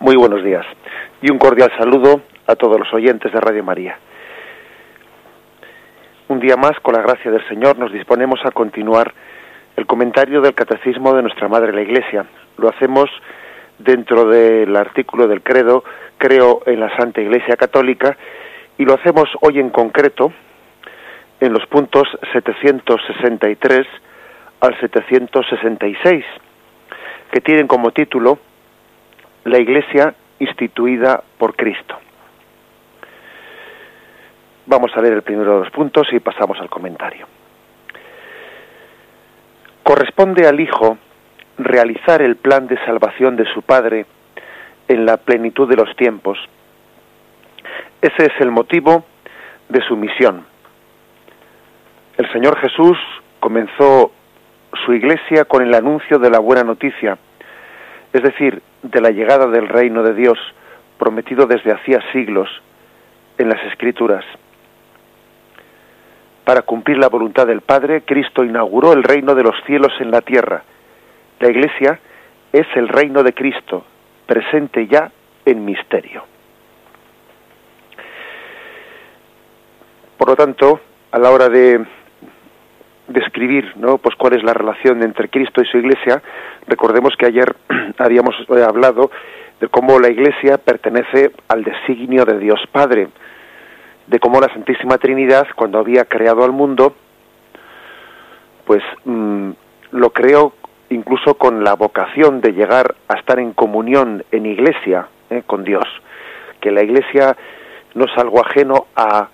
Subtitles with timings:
[0.00, 0.64] Muy buenos días
[1.20, 3.98] y un cordial saludo a todos los oyentes de Radio María.
[6.28, 9.12] Un día más, con la gracia del Señor, nos disponemos a continuar
[9.76, 12.24] el comentario del Catecismo de nuestra Madre la Iglesia.
[12.56, 13.10] Lo hacemos
[13.78, 15.84] dentro del artículo del credo
[16.16, 18.16] Creo en la Santa Iglesia Católica
[18.78, 20.32] y lo hacemos hoy en concreto
[21.40, 23.86] en los puntos 763
[24.60, 26.24] al 766,
[27.32, 28.38] que tienen como título
[29.44, 31.96] La Iglesia instituida por Cristo.
[34.66, 37.26] Vamos a leer el primero de los puntos y pasamos al comentario.
[39.82, 40.98] Corresponde al Hijo
[41.58, 44.06] realizar el plan de salvación de su Padre
[44.88, 46.38] en la plenitud de los tiempos.
[48.00, 49.04] Ese es el motivo
[49.68, 50.44] de su misión.
[52.16, 52.98] El Señor Jesús
[53.40, 54.12] comenzó
[54.84, 57.18] su iglesia con el anuncio de la buena noticia,
[58.12, 60.38] es decir, de la llegada del reino de Dios,
[60.98, 62.48] prometido desde hacía siglos
[63.38, 64.24] en las Escrituras.
[66.44, 70.20] Para cumplir la voluntad del Padre, Cristo inauguró el reino de los cielos en la
[70.20, 70.62] tierra.
[71.38, 72.00] La Iglesia
[72.52, 73.84] es el reino de Cristo,
[74.26, 75.10] presente ya
[75.44, 76.24] en misterio.
[80.18, 80.80] Por lo tanto,
[81.12, 81.84] a la hora de
[83.10, 83.98] describir ¿no?
[83.98, 86.22] pues cuál es la relación entre Cristo y su Iglesia,
[86.66, 87.54] recordemos que ayer
[87.98, 89.10] habíamos eh, hablado
[89.60, 93.08] de cómo la Iglesia pertenece al designio de Dios Padre,
[94.06, 96.94] de cómo la Santísima Trinidad, cuando había creado al mundo,
[98.64, 99.50] pues mm,
[99.92, 100.54] lo creó
[100.88, 105.42] incluso con la vocación de llegar a estar en comunión en Iglesia ¿eh?
[105.46, 105.84] con Dios,
[106.60, 107.36] que la Iglesia
[107.94, 109.28] no es algo ajeno a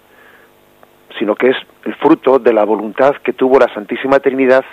[1.19, 4.65] sino que es el fruto de la voluntad que tuvo la Santísima Trinidad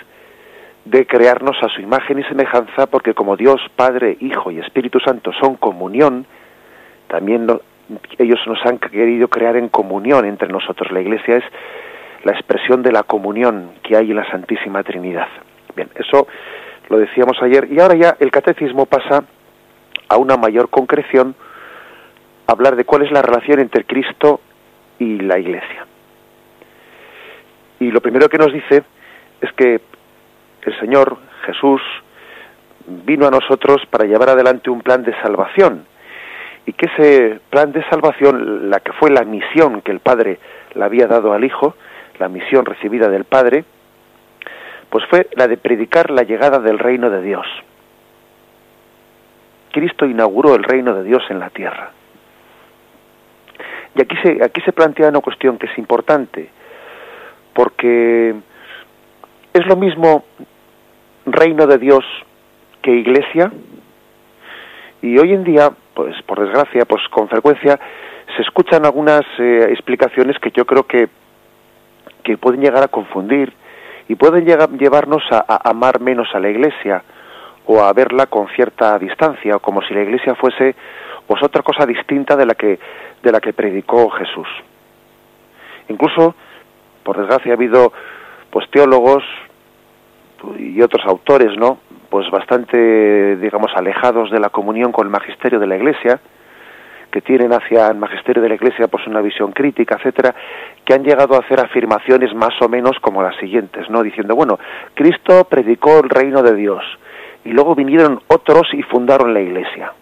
[0.84, 5.32] de crearnos a su imagen y semejanza, porque como Dios, Padre, Hijo y Espíritu Santo
[5.32, 6.26] son comunión,
[7.08, 7.46] también
[8.18, 10.92] ellos nos han querido crear en comunión entre nosotros.
[10.92, 11.44] La Iglesia es
[12.24, 15.28] la expresión de la comunión que hay en la Santísima Trinidad.
[15.74, 16.26] Bien, eso
[16.88, 19.24] lo decíamos ayer y ahora ya el catecismo pasa
[20.08, 21.34] a una mayor concreción,
[22.46, 24.40] hablar de cuál es la relación entre Cristo
[24.98, 25.86] y la Iglesia.
[27.84, 28.82] Y lo primero que nos dice
[29.42, 29.78] es que
[30.62, 31.82] el Señor Jesús
[32.86, 35.84] vino a nosotros para llevar adelante un plan de salvación
[36.64, 40.38] y que ese plan de salvación, la que fue la misión que el Padre
[40.74, 41.76] le había dado al Hijo,
[42.18, 43.66] la misión recibida del Padre,
[44.88, 47.46] pues fue la de predicar la llegada del reino de Dios.
[49.72, 51.90] Cristo inauguró el reino de Dios en la tierra.
[53.94, 56.48] Y aquí se, aquí se plantea una cuestión que es importante
[57.54, 58.34] porque
[59.52, 60.24] es lo mismo
[61.26, 62.04] reino de Dios
[62.82, 63.50] que iglesia
[65.00, 67.78] y hoy en día pues por desgracia pues con frecuencia
[68.36, 71.08] se escuchan algunas eh, explicaciones que yo creo que
[72.22, 73.52] que pueden llegar a confundir
[74.08, 77.02] y pueden llegar, llevarnos a, amar menos a la iglesia
[77.66, 80.74] o a verla con cierta distancia o como si la iglesia fuese
[81.26, 82.78] pues otra cosa distinta de la que
[83.22, 84.48] de la que predicó Jesús.
[85.88, 86.34] Incluso
[87.04, 87.92] por desgracia ha habido
[88.50, 89.22] pues teólogos
[90.58, 91.78] y otros autores, ¿no?
[92.08, 96.20] Pues bastante, digamos, alejados de la comunión con el magisterio de la Iglesia,
[97.10, 100.34] que tienen hacia el magisterio de la Iglesia pues una visión crítica, etcétera,
[100.84, 104.02] que han llegado a hacer afirmaciones más o menos como las siguientes, ¿no?
[104.02, 104.58] Diciendo, bueno,
[104.94, 106.82] Cristo predicó el reino de Dios
[107.44, 109.92] y luego vinieron otros y fundaron la Iglesia.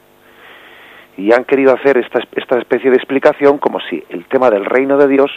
[1.17, 4.97] Y han querido hacer esta, esta especie de explicación como si el tema del reino
[4.97, 5.31] de Dios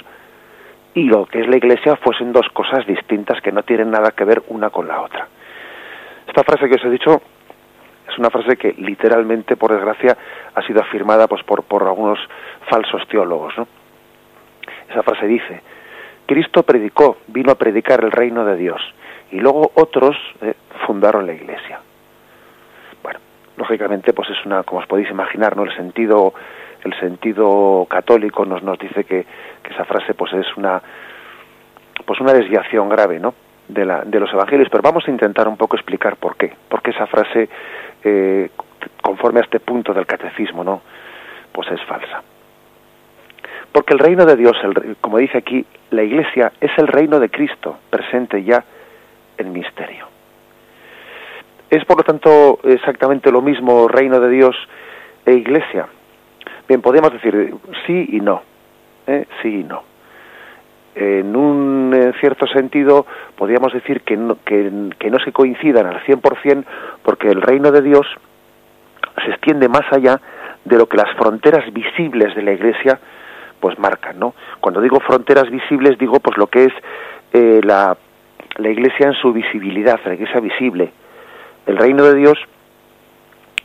[0.95, 4.23] y lo que es la Iglesia fuesen dos cosas distintas que no tienen nada que
[4.23, 5.27] ver una con la otra.
[6.25, 7.21] Esta frase que os he dicho
[8.09, 10.17] es una frase que literalmente, por desgracia,
[10.53, 12.19] ha sido afirmada pues, por, por algunos
[12.69, 13.57] falsos teólogos.
[13.57, 13.67] ¿no?
[14.89, 15.61] Esa frase dice,
[16.25, 18.81] Cristo predicó, vino a predicar el reino de Dios,
[19.31, 20.53] y luego otros eh,
[20.87, 21.81] fundaron la Iglesia.
[23.03, 23.19] Bueno,
[23.57, 25.63] lógicamente, pues es una, como os podéis imaginar, ¿no?
[25.63, 26.33] el sentido
[26.85, 29.25] el sentido católico nos nos dice que,
[29.69, 30.81] esa frase pues es una
[32.05, 33.33] pues una desviación grave no
[33.67, 34.69] de, la, de los evangelios.
[34.69, 36.53] Pero vamos a intentar un poco explicar por qué.
[36.69, 37.49] Por qué esa frase
[38.03, 38.51] eh,
[39.01, 40.81] conforme a este punto del catecismo no
[41.51, 42.21] pues es falsa.
[43.71, 47.29] Porque el reino de Dios el, como dice aquí la Iglesia es el reino de
[47.29, 48.63] Cristo presente ya
[49.37, 50.07] en misterio.
[51.71, 54.55] Es por lo tanto exactamente lo mismo reino de Dios
[55.25, 55.87] e Iglesia
[56.67, 57.53] Bien, podemos decir
[57.85, 58.41] sí y no,
[59.05, 59.25] ¿eh?
[59.41, 59.83] sí y no.
[60.95, 63.05] En un eh, cierto sentido,
[63.37, 66.63] podríamos decir que no, que, no se coincidan al 100%
[67.03, 68.07] porque el reino de Dios
[69.23, 70.19] se extiende más allá
[70.63, 72.99] de lo que las fronteras visibles de la Iglesia
[73.59, 74.33] pues marcan, ¿no?
[74.59, 76.73] Cuando digo fronteras visibles digo pues lo que es
[77.33, 77.95] eh, la,
[78.57, 80.91] la Iglesia en su visibilidad, la Iglesia visible.
[81.67, 82.37] El reino de Dios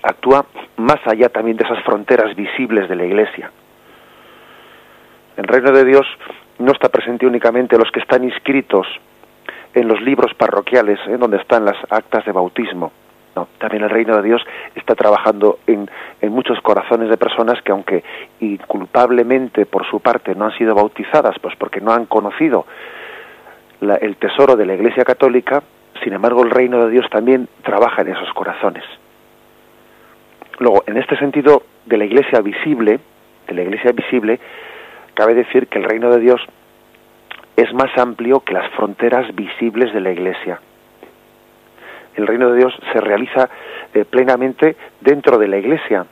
[0.02, 3.50] actúa más allá también de esas fronteras visibles de la Iglesia.
[5.36, 6.06] El reino de Dios
[6.58, 8.86] no está presente únicamente los que están inscritos
[9.74, 12.92] en los libros parroquiales, en donde están las actas de bautismo.
[13.36, 14.42] No, también el reino de Dios
[14.74, 15.88] está trabajando en,
[16.20, 18.02] en muchos corazones de personas que aunque
[18.40, 22.66] inculpablemente por su parte no han sido bautizadas, pues porque no han conocido
[23.80, 25.62] el tesoro de la Iglesia Católica,
[26.02, 28.84] sin embargo el reino de Dios también trabaja en esos corazones.
[30.60, 33.00] Luego, en este sentido de la Iglesia visible,
[33.48, 34.38] de la Iglesia visible,
[35.14, 36.40] cabe decir que el reino de Dios
[37.56, 40.60] es más amplio que las fronteras visibles de la Iglesia.
[42.14, 43.48] El reino de Dios se realiza
[43.94, 46.04] eh, plenamente dentro de la Iglesia,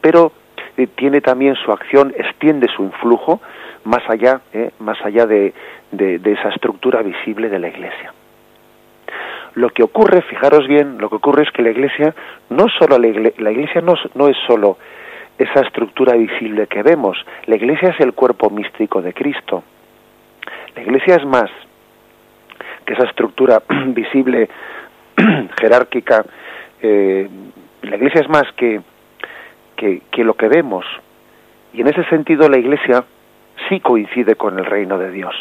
[0.00, 0.30] pero
[0.76, 3.40] eh, tiene también su acción, extiende su influjo
[3.82, 5.52] más allá, eh, más allá de,
[5.90, 8.12] esa estructura visible de la Iglesia.
[9.54, 12.14] Lo que ocurre, fijaros bien, lo que ocurre es que la Iglesia
[12.50, 14.78] no solo la, iglesia, no, es solo
[15.38, 17.16] esa estructura visible que vemos,
[17.46, 19.62] la Iglesia es el cuerpo místico de Cristo.
[20.74, 21.50] La Iglesia es más
[22.84, 24.48] que esa estructura visible,
[25.60, 26.24] jerárquica.
[26.82, 27.28] Eh,
[27.82, 28.80] la Iglesia es más que,
[29.76, 30.84] que lo que vemos.
[31.72, 33.04] Y en ese sentido la Iglesia
[33.68, 35.34] sí coincide con el reino de Dios.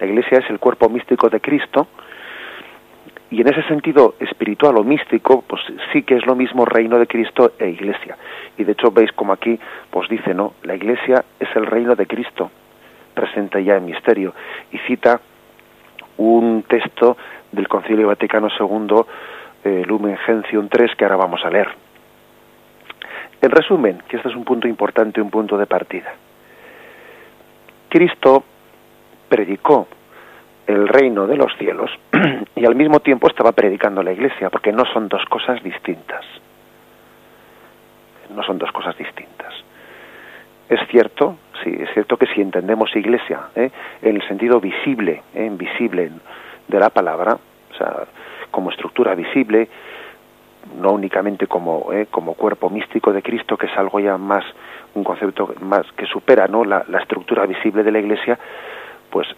[0.00, 1.86] La Iglesia es el cuerpo místico de Cristo
[3.34, 5.60] y en ese sentido espiritual o místico, pues
[5.92, 8.16] sí que es lo mismo reino de Cristo e Iglesia.
[8.56, 9.58] Y de hecho veis como aquí
[9.90, 10.54] pues dice, ¿no?
[10.62, 12.50] La Iglesia es el reino de Cristo
[13.12, 14.34] presente ya en misterio
[14.70, 15.20] y cita
[16.16, 17.16] un texto
[17.50, 19.02] del Concilio Vaticano II,
[19.64, 21.68] eh, Lumen Gentium 3, que ahora vamos a leer.
[23.42, 26.14] En resumen, que este es un punto importante, un punto de partida.
[27.88, 28.44] Cristo
[29.28, 29.88] predicó
[30.66, 31.90] el reino de los cielos
[32.56, 36.24] y al mismo tiempo estaba predicando la iglesia, porque no son dos cosas distintas.
[38.34, 39.52] No son dos cosas distintas.
[40.68, 43.70] Es cierto, sí, es cierto que si entendemos iglesia ¿eh?
[44.02, 45.50] en el sentido visible, ¿eh?
[45.52, 46.10] visible
[46.66, 47.36] de la palabra,
[47.70, 48.04] o sea,
[48.50, 49.68] como estructura visible,
[50.80, 52.06] no únicamente como, ¿eh?
[52.10, 54.44] como cuerpo místico de Cristo, que es algo ya más,
[54.94, 56.64] un concepto más que supera ¿no?
[56.64, 58.38] la, la estructura visible de la iglesia,
[59.10, 59.28] pues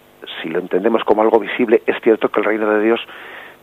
[0.42, 3.00] si lo entendemos como algo visible, es cierto que el reino de Dios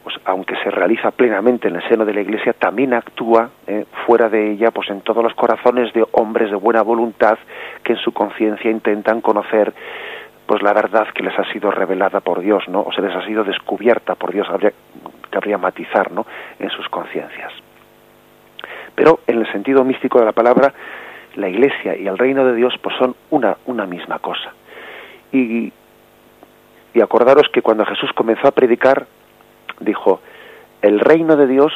[0.03, 4.27] pues aunque se realiza plenamente en el seno de la Iglesia, también actúa eh, fuera
[4.27, 7.37] de ella, pues en todos los corazones de hombres de buena voluntad
[7.83, 9.73] que en su conciencia intentan conocer
[10.45, 12.81] pues la verdad que les ha sido revelada por Dios, ¿no?
[12.81, 14.73] O se les ha sido descubierta por Dios, habría,
[15.31, 16.25] que habría matizar, ¿no?
[16.59, 17.53] En sus conciencias.
[18.93, 20.73] Pero en el sentido místico de la palabra,
[21.35, 24.53] la Iglesia y el reino de Dios pues son una, una misma cosa.
[25.31, 25.71] Y,
[26.93, 29.07] y acordaros que cuando Jesús comenzó a predicar,
[29.79, 30.21] dijo,
[30.81, 31.73] el reino de Dios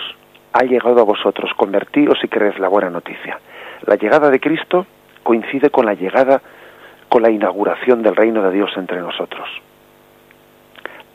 [0.53, 3.39] ha llegado a vosotros, convertíos y creed la buena noticia.
[3.85, 4.85] La llegada de Cristo
[5.23, 6.41] coincide con la llegada,
[7.09, 9.47] con la inauguración del reino de Dios entre nosotros.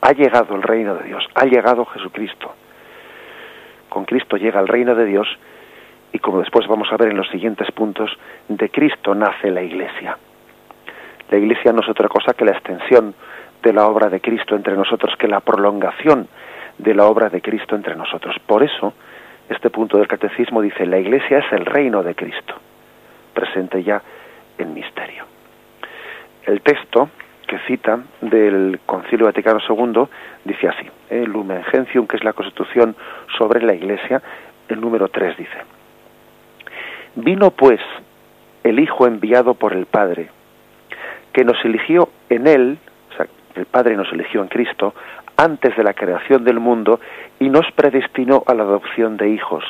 [0.01, 2.53] Ha llegado el reino de Dios, ha llegado Jesucristo.
[3.89, 5.27] Con Cristo llega el reino de Dios
[6.11, 8.11] y como después vamos a ver en los siguientes puntos,
[8.47, 10.17] de Cristo nace la Iglesia.
[11.29, 13.15] La Iglesia no es otra cosa que la extensión
[13.63, 16.27] de la obra de Cristo entre nosotros, que la prolongación
[16.77, 18.35] de la obra de Cristo entre nosotros.
[18.45, 18.93] Por eso,
[19.49, 22.55] este punto del catecismo dice, la Iglesia es el reino de Cristo,
[23.33, 24.01] presente ya
[24.57, 25.25] en misterio.
[26.45, 27.09] El texto
[27.47, 30.07] que cita del Concilio Vaticano II
[30.43, 31.27] dice así, el ¿eh?
[31.27, 32.95] Lumen Gentium, que es la constitución
[33.37, 34.21] sobre la Iglesia,
[34.67, 35.57] el número 3 dice,
[37.15, 37.79] Vino pues
[38.63, 40.29] el Hijo enviado por el Padre,
[41.31, 42.77] que nos eligió en Él,
[43.55, 44.93] el Padre nos eligió en Cristo,
[45.37, 46.99] antes de la creación del mundo
[47.39, 49.63] y nos predestinó a la adopción de hijos.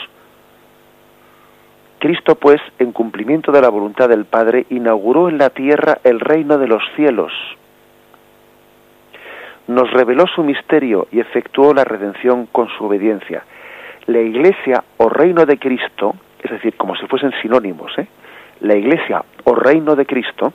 [1.99, 6.57] Cristo, pues, en cumplimiento de la voluntad del Padre, inauguró en la tierra el reino
[6.57, 7.31] de los cielos.
[9.67, 13.45] Nos reveló su misterio y efectuó la redención con su obediencia.
[14.07, 18.07] La iglesia o reino de Cristo, es decir, como si fuesen sinónimos, ¿eh?
[18.59, 20.51] la iglesia o reino de Cristo,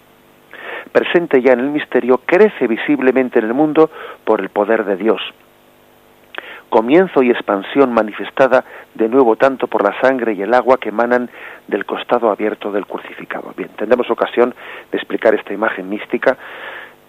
[0.89, 3.91] presente ya en el misterio, crece visiblemente en el mundo
[4.25, 5.21] por el poder de Dios.
[6.69, 8.65] Comienzo y expansión manifestada
[8.95, 11.31] de nuevo tanto por la sangre y el agua que emanan
[11.67, 13.55] del costado abierto del crucificado.
[13.57, 14.55] Bien, tendremos ocasión
[14.91, 16.37] de explicar esta imagen mística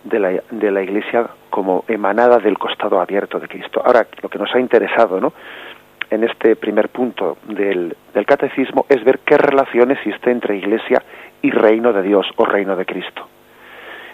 [0.06, 0.20] de
[0.72, 3.82] la, Iglesia como emanada del costado abierto de Cristo.
[3.84, 5.34] Ahora, lo que nos ha interesado, ¿no?
[6.10, 7.96] en este primer punto del
[8.26, 11.04] catecismo es ver qué relación existe entre Iglesia
[11.42, 13.28] y reino de Dios o reino de Cristo.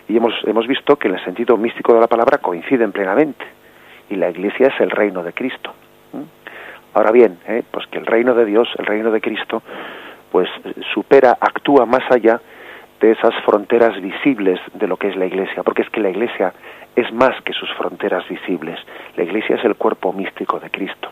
[0.07, 3.45] Y hemos, hemos visto que en el sentido místico de la palabra coinciden plenamente.
[4.09, 5.73] Y la Iglesia es el reino de Cristo.
[6.93, 7.63] Ahora bien, ¿eh?
[7.69, 9.61] pues que el reino de Dios, el reino de Cristo,
[10.31, 10.49] pues
[10.93, 12.39] supera, actúa más allá
[13.01, 16.53] de esas fronteras visibles de lo que es la Iglesia, porque es que la Iglesia
[16.95, 18.79] es más que sus fronteras visibles.
[19.17, 21.09] La Iglesia es el cuerpo místico de Cristo.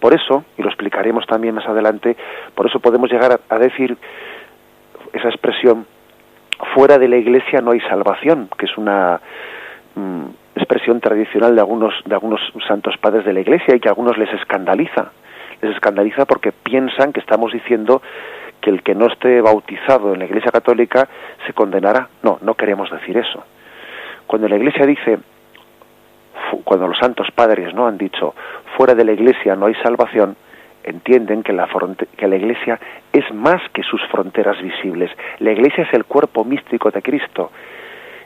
[0.00, 2.16] Por eso, y lo explicaremos también más adelante,
[2.54, 3.96] por eso podemos llegar a, decir
[5.12, 5.86] esa expresión,
[6.74, 9.20] fuera de la Iglesia no hay salvación, que es una
[9.94, 10.24] mm,
[10.56, 14.18] expresión tradicional de algunos, de algunos santos padres de la Iglesia y que a algunos
[14.18, 15.12] les escandaliza.
[15.62, 18.02] Les escandaliza porque piensan que estamos diciendo
[18.60, 21.08] que el que no esté bautizado en la Iglesia Católica
[21.46, 22.08] se condenará.
[22.22, 23.44] No, no queremos decir eso.
[24.26, 25.18] Cuando la Iglesia dice,
[26.64, 28.34] cuando los santos padres no han dicho,
[28.76, 30.36] fuera de la Iglesia no hay salvación,
[30.88, 31.68] entienden que la,
[32.16, 32.78] que la Iglesia
[33.12, 35.10] es más que sus fronteras visibles.
[35.38, 37.50] La Iglesia es el cuerpo místico de Cristo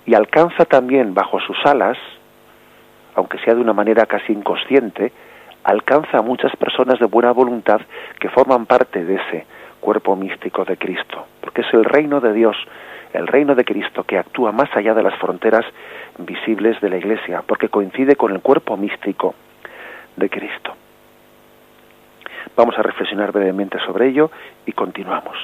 [0.07, 1.99] y alcanza también bajo sus alas,
[3.15, 5.13] aunque sea de una manera casi inconsciente,
[5.65, 7.81] alcanza a muchas personas de buena voluntad
[8.19, 9.47] que forman parte de ese
[9.81, 12.57] cuerpo místico de Cristo, porque es el reino de Dios,
[13.13, 15.65] el reino de Cristo que actúa más allá de las fronteras
[16.19, 19.35] visibles de la Iglesia, porque coincide con el cuerpo místico
[20.17, 20.75] de Cristo.
[22.57, 24.31] Vamos a reflexionar brevemente sobre ello
[24.67, 25.37] y continuamos.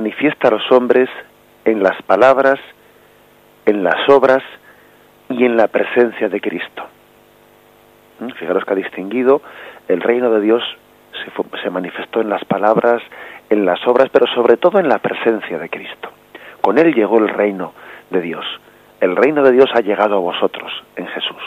[0.00, 1.08] Manifiesta a los hombres
[1.64, 2.60] en las palabras,
[3.66, 4.44] en las obras
[5.28, 6.84] y en la presencia de Cristo.
[8.20, 8.28] ¿Mm?
[8.38, 9.42] Fijaros que ha distinguido
[9.88, 10.62] el reino de Dios
[11.12, 13.02] se, se, manifestó en las palabras,
[13.50, 16.10] en las obras, pero sobre todo en la presencia de Cristo.
[16.60, 17.72] Con él llegó el reino
[18.10, 18.46] de Dios.
[19.00, 21.42] El reino de Dios ha llegado a vosotros en Jesús.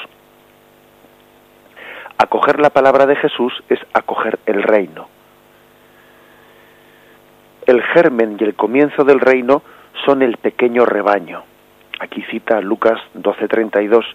[2.17, 5.07] Acoger la palabra de Jesús es acoger el reino
[7.65, 9.61] el germen y el comienzo del reino
[10.05, 11.43] son el pequeño rebaño.
[11.99, 14.05] Aquí cita Lucas 12:32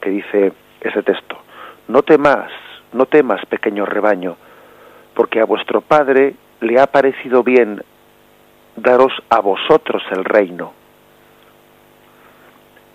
[0.00, 1.38] que dice ese texto,
[1.88, 2.50] no temas,
[2.92, 4.36] no temas pequeño rebaño,
[5.14, 7.82] porque a vuestro Padre le ha parecido bien
[8.76, 10.72] daros a vosotros el reino.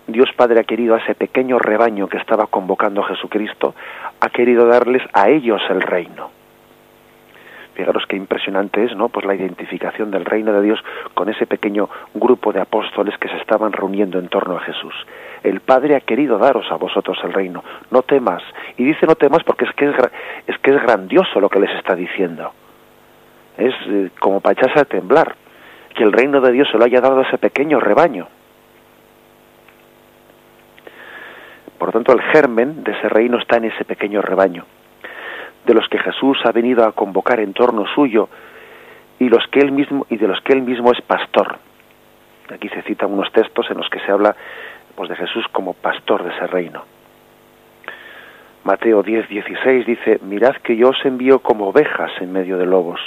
[0.06, 3.74] Dios Padre ha querido a ese pequeño rebaño que estaba convocando a Jesucristo,
[4.20, 6.30] ha querido darles a ellos el reino.
[7.74, 9.08] Fijaros qué impresionante es, ¿no?
[9.08, 10.80] Pues la identificación del reino de Dios
[11.14, 14.94] con ese pequeño grupo de apóstoles que se estaban reuniendo en torno a Jesús.
[15.42, 17.62] El Padre ha querido daros a vosotros el reino.
[17.90, 18.42] No temas.
[18.76, 19.94] Y dice no temas porque es que es,
[20.46, 22.52] es que es grandioso lo que les está diciendo.
[23.56, 25.36] Es eh, como para echarse a temblar
[25.94, 28.26] que el reino de Dios se lo haya dado a ese pequeño rebaño.
[31.78, 34.66] Por lo tanto, el germen de ese reino está en ese pequeño rebaño
[35.66, 38.28] de los que Jesús ha venido a convocar en torno suyo
[39.18, 41.58] y los que él mismo y de los que él mismo es pastor.
[42.52, 44.34] Aquí se citan unos textos en los que se habla
[44.94, 46.82] pues, de Jesús como pastor de ese reino.
[48.64, 53.00] Mateo 10, 16 dice, mirad que yo os envío como ovejas en medio de lobos.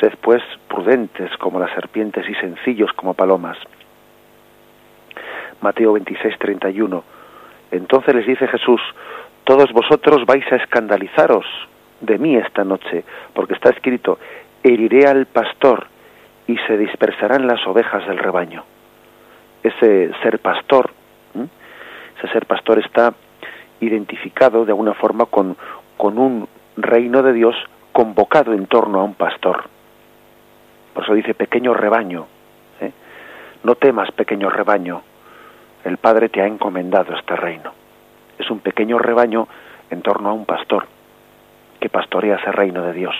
[0.00, 3.56] Sed pues prudentes como las serpientes y sencillos como palomas.
[5.60, 7.04] Mateo 26, 31.
[7.70, 8.80] Entonces les dice Jesús,
[9.50, 11.44] todos vosotros vais a escandalizaros
[12.00, 13.02] de mí esta noche,
[13.34, 14.16] porque está escrito,
[14.62, 15.88] heriré al pastor
[16.46, 18.62] y se dispersarán las ovejas del rebaño.
[19.64, 20.92] Ese ser pastor,
[21.34, 23.12] ese ser pastor está
[23.80, 25.56] identificado de alguna forma con,
[25.96, 27.56] con un reino de Dios
[27.90, 29.64] convocado en torno a un pastor.
[30.94, 32.28] Por eso dice pequeño rebaño.
[32.80, 32.92] ¿eh?
[33.64, 35.02] No temas, pequeño rebaño.
[35.82, 37.79] El Padre te ha encomendado este reino.
[38.40, 39.46] Es un pequeño rebaño
[39.90, 40.86] en torno a un pastor
[41.78, 43.14] que pastorea ese reino de Dios.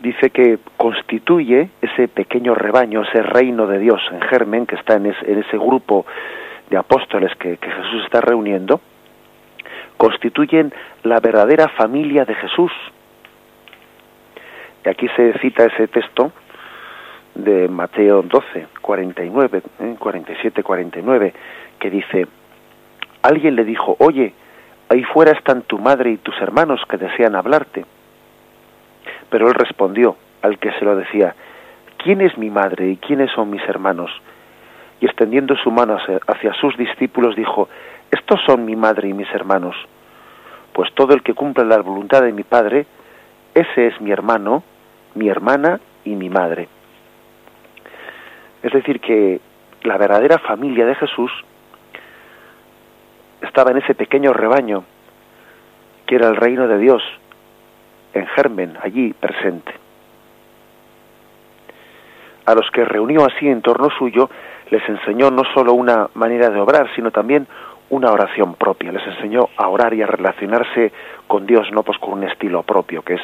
[0.00, 5.06] Dice que constituye ese pequeño rebaño, ese reino de Dios en germen, que está en
[5.06, 6.04] ese, grupo
[6.68, 8.80] de apóstoles que Jesús está reuniendo,
[9.96, 10.72] constituyen
[11.04, 12.72] la verdadera familia de Jesús.
[14.84, 16.32] Y aquí se cita ese texto
[17.34, 19.62] de Mateo 12, 49,
[19.98, 21.34] 47, 49,
[21.78, 22.26] que dice,
[23.22, 24.34] alguien le dijo, oye,
[24.88, 27.84] ahí fuera están tu madre y tus hermanos que desean hablarte.
[29.30, 31.34] Pero él respondió al que se lo decía,
[31.96, 34.10] ¿quién es mi madre y quiénes son mis hermanos?
[35.00, 37.68] Y extendiendo su mano hacia sus discípulos dijo,
[38.10, 39.74] estos son mi madre y mis hermanos,
[40.72, 42.86] pues todo el que cumple la voluntad de mi Padre,
[43.54, 44.62] ese es mi hermano,
[45.14, 46.68] mi hermana y mi madre.
[48.62, 49.40] Es decir, que
[49.82, 51.30] la verdadera familia de Jesús
[53.40, 54.84] estaba en ese pequeño rebaño
[56.06, 57.02] que era el reino de Dios,
[58.14, 59.72] en germen, allí presente.
[62.44, 64.28] A los que reunió así en torno suyo,
[64.70, 67.46] les enseñó no solo una manera de obrar, sino también
[67.90, 68.92] una oración propia.
[68.92, 70.92] Les enseñó a orar y a relacionarse
[71.26, 73.22] con Dios, no pues con un estilo propio, que es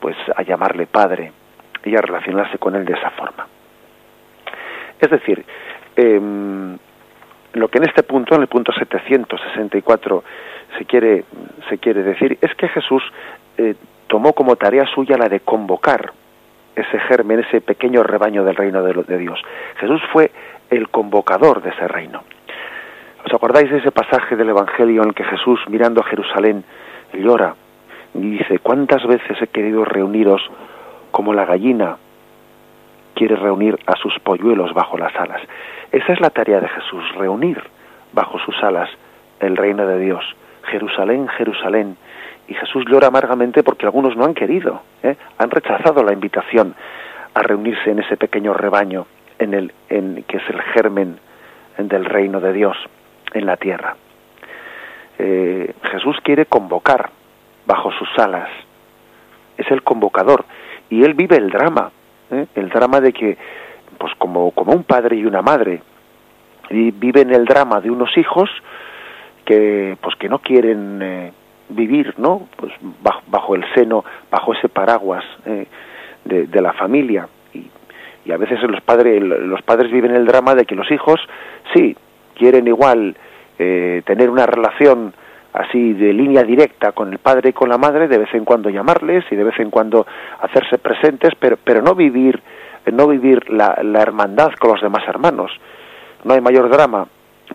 [0.00, 1.32] pues a llamarle Padre
[1.84, 3.46] y a relacionarse con Él de esa forma.
[5.00, 5.44] Es decir,
[5.96, 6.76] em,
[7.54, 10.24] lo que en este punto, en el punto 764,
[10.76, 11.24] se quiere,
[11.68, 13.02] se quiere decir es que Jesús
[13.56, 13.74] eh,
[14.06, 16.12] tomó como tarea suya la de convocar
[16.76, 19.40] ese germen, ese pequeño rebaño del reino de, de Dios.
[19.78, 20.30] Jesús fue
[20.70, 22.22] el convocador de ese reino.
[23.24, 26.64] ¿Os acordáis de ese pasaje del Evangelio en el que Jesús, mirando a Jerusalén,
[27.12, 27.54] llora
[28.14, 30.42] y dice, ¿cuántas veces he querido reuniros
[31.10, 31.96] como la gallina
[33.18, 35.42] quiere reunir a sus polluelos bajo las alas?
[35.90, 37.60] Esa es la tarea de Jesús, reunir
[38.12, 38.88] bajo sus alas
[39.40, 40.24] el reino de Dios.
[40.70, 41.96] Jerusalén, Jerusalén.
[42.46, 45.16] Y Jesús llora amargamente porque algunos no han querido, ¿eh?
[45.36, 46.74] han rechazado la invitación
[47.34, 49.06] a reunirse en ese pequeño rebaño
[49.38, 51.18] en el, en, que es el germen
[51.76, 52.76] del reino de Dios
[53.34, 53.96] en la tierra.
[55.18, 57.10] Eh, Jesús quiere convocar
[57.66, 58.48] bajo sus alas,
[59.56, 60.44] es el convocador
[60.88, 61.90] y él vive el drama,
[62.30, 62.46] ¿eh?
[62.54, 63.36] el drama de que,
[63.98, 65.82] pues como, como un padre y una madre,
[66.70, 68.50] y viven el drama de unos hijos
[69.44, 71.32] que, pues que no quieren eh,
[71.70, 72.48] vivir, ¿no?
[72.56, 75.24] Pues bajo, bajo, el seno, bajo ese paraguas
[76.24, 77.66] de, de la familia y,
[78.24, 81.18] y a veces los padres los padres viven el drama de que los hijos
[81.74, 81.96] sí
[82.34, 83.16] quieren igual
[83.58, 85.12] eh, tener una relación
[85.52, 88.70] así de línea directa con el padre y con la madre, de vez en cuando
[88.70, 90.06] llamarles y de vez en cuando
[90.40, 92.40] hacerse presentes, pero, pero no vivir,
[92.92, 95.50] no vivir la, hermandad con los demás hermanos.
[96.24, 97.06] No hay mayor drama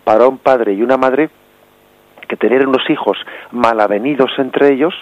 [0.02, 1.30] para un padre y una madre
[2.28, 3.18] que tener unos hijos
[3.52, 4.94] malavenidos entre ellos,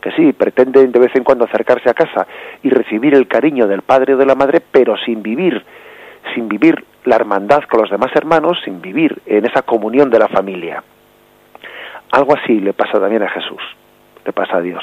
[0.00, 2.26] que sí, pretenden de vez en cuando acercarse a casa
[2.62, 5.64] y recibir el cariño del padre o de la madre, pero sin vivir,
[6.34, 10.28] sin vivir la hermandad con los demás hermanos sin vivir en esa comunión de la
[10.28, 10.82] familia.
[12.12, 13.60] Algo así le pasa también a Jesús,
[14.24, 14.82] le pasa a Dios.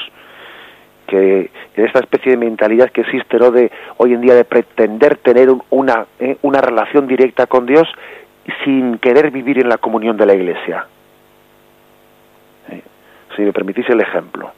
[1.06, 3.50] Que en esta especie de mentalidad que existe ¿no?
[3.50, 7.86] de hoy en día de pretender tener una, eh, una relación directa con Dios
[8.64, 10.86] sin querer vivir en la comunión de la Iglesia.
[12.70, 12.82] Eh,
[13.36, 14.52] si me permitís el ejemplo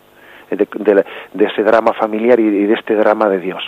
[0.50, 3.62] de, de, ese drama familiar y de este drama de Dios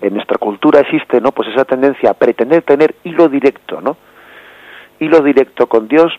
[0.00, 1.32] en nuestra cultura existe, ¿no?
[1.32, 3.96] Pues esa tendencia a pretender tener hilo directo, ¿no?
[4.98, 6.12] Hilo directo con Dios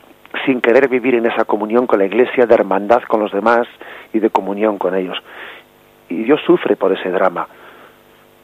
[0.46, 3.68] sin querer vivir en esa comunión con la iglesia, de hermandad con los demás
[4.14, 5.18] y de comunión con ellos.
[6.10, 7.48] Y Dios sufre por ese drama.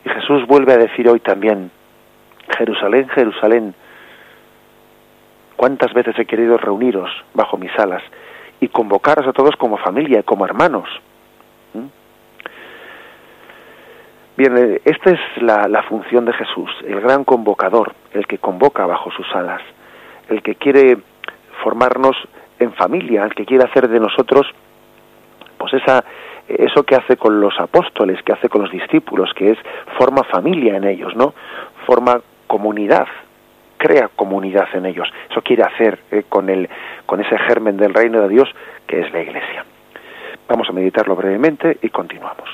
[0.06, 1.72] Y Jesús vuelve a decir hoy también,
[2.58, 3.74] Jerusalén, Jerusalén,
[5.56, 8.04] cuántas veces he querido reuniros bajo mis alas
[8.60, 10.88] y convocaros a todos como familia, como hermanos.
[14.38, 19.10] Bien, eh, esta es la, función de Jesús, el gran convocador, el que convoca bajo
[19.10, 19.62] sus alas,
[20.30, 21.00] el que quiere
[21.64, 22.16] formarnos
[22.60, 24.48] en familia, el que quiere hacer de nosotros,
[25.58, 26.04] pues esa,
[26.48, 29.58] eso que hace con los apóstoles, que hace con los discípulos, que es
[29.98, 31.34] forma familia en ellos, ¿no?
[31.86, 33.08] Forma comunidad,
[33.78, 35.08] crea comunidad en ellos.
[35.30, 36.70] Eso quiere hacer eh, con el,
[37.06, 38.50] con ese germen del reino de Dios
[38.88, 39.66] que es la Iglesia.
[40.48, 42.50] Vamos a meditarlo brevemente y continuamos.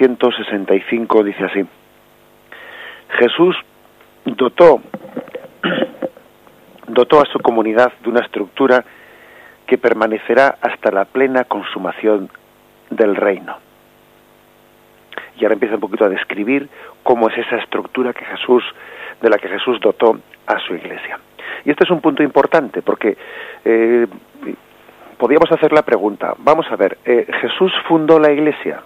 [0.00, 1.60] 765 dice así.
[3.18, 3.56] Jesús
[4.24, 4.80] dotó,
[6.88, 8.84] dotó a su comunidad de una estructura
[9.66, 12.30] que permanecerá hasta la plena consumación
[12.88, 13.69] del reino.
[15.40, 16.68] Y ahora empieza un poquito a describir
[17.02, 18.62] cómo es esa estructura que Jesús,
[19.22, 21.18] de la que Jesús dotó a su iglesia.
[21.64, 23.16] Y este es un punto importante porque
[23.64, 24.06] eh,
[25.16, 28.82] podríamos hacer la pregunta, vamos a ver, eh, ¿Jesús fundó la iglesia?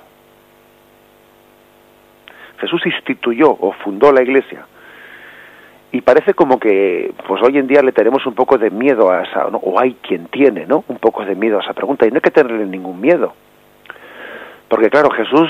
[2.59, 4.67] Jesús instituyó o fundó la iglesia.
[5.91, 9.23] Y parece como que, pues hoy en día le tenemos un poco de miedo a
[9.23, 10.85] esa, o hay quien tiene, ¿no?
[10.89, 13.33] Un poco de miedo a esa pregunta, y no hay que tenerle ningún miedo.
[14.69, 15.49] Porque claro, Jesús,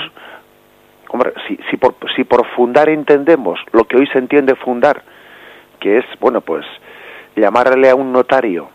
[1.09, 5.03] hombre, si, si, por, si por fundar entendemos lo que hoy se entiende fundar,
[5.79, 6.65] que es, bueno, pues
[7.35, 8.69] llamarle a un notario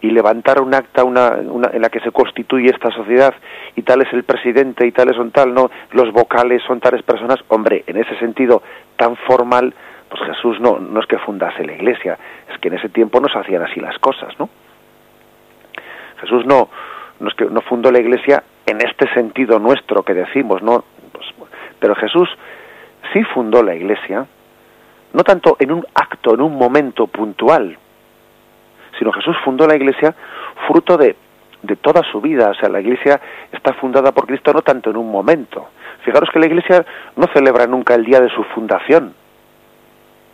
[0.00, 1.36] y levantar un acta una,
[1.72, 3.34] en la que se constituye esta sociedad
[3.74, 7.38] y tal es el presidente y tales son tal, no, los vocales son tales personas,
[7.48, 8.62] hombre, en ese sentido
[8.96, 9.74] tan formal,
[10.08, 12.18] pues Jesús no, no es que fundase la iglesia,
[12.52, 14.48] es que en ese tiempo no se hacían así las cosas, ¿no?
[16.20, 16.68] Jesús no,
[17.20, 20.84] no es que no fundó la iglesia en este sentido nuestro que decimos, ¿no?
[21.78, 22.28] Pero Jesús
[23.12, 24.26] sí fundó la iglesia,
[25.12, 27.76] no tanto en un acto, en un momento puntual,
[28.98, 30.14] sino Jesús fundó la iglesia
[30.66, 31.16] fruto de,
[31.62, 32.50] de toda su vida.
[32.50, 33.20] O sea, la iglesia
[33.52, 35.68] está fundada por Cristo no tanto en un momento.
[36.04, 36.84] Fijaros que la iglesia
[37.16, 39.14] no celebra nunca el día de su fundación.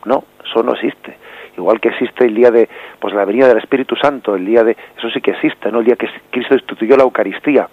[0.04, 1.16] No, eso no existe.
[1.56, 4.76] Igual que existe el día de pues la venida del Espíritu Santo, el día de
[4.96, 5.80] eso sí que existe, ¿no?
[5.80, 7.68] El día que Cristo instituyó la Eucaristía.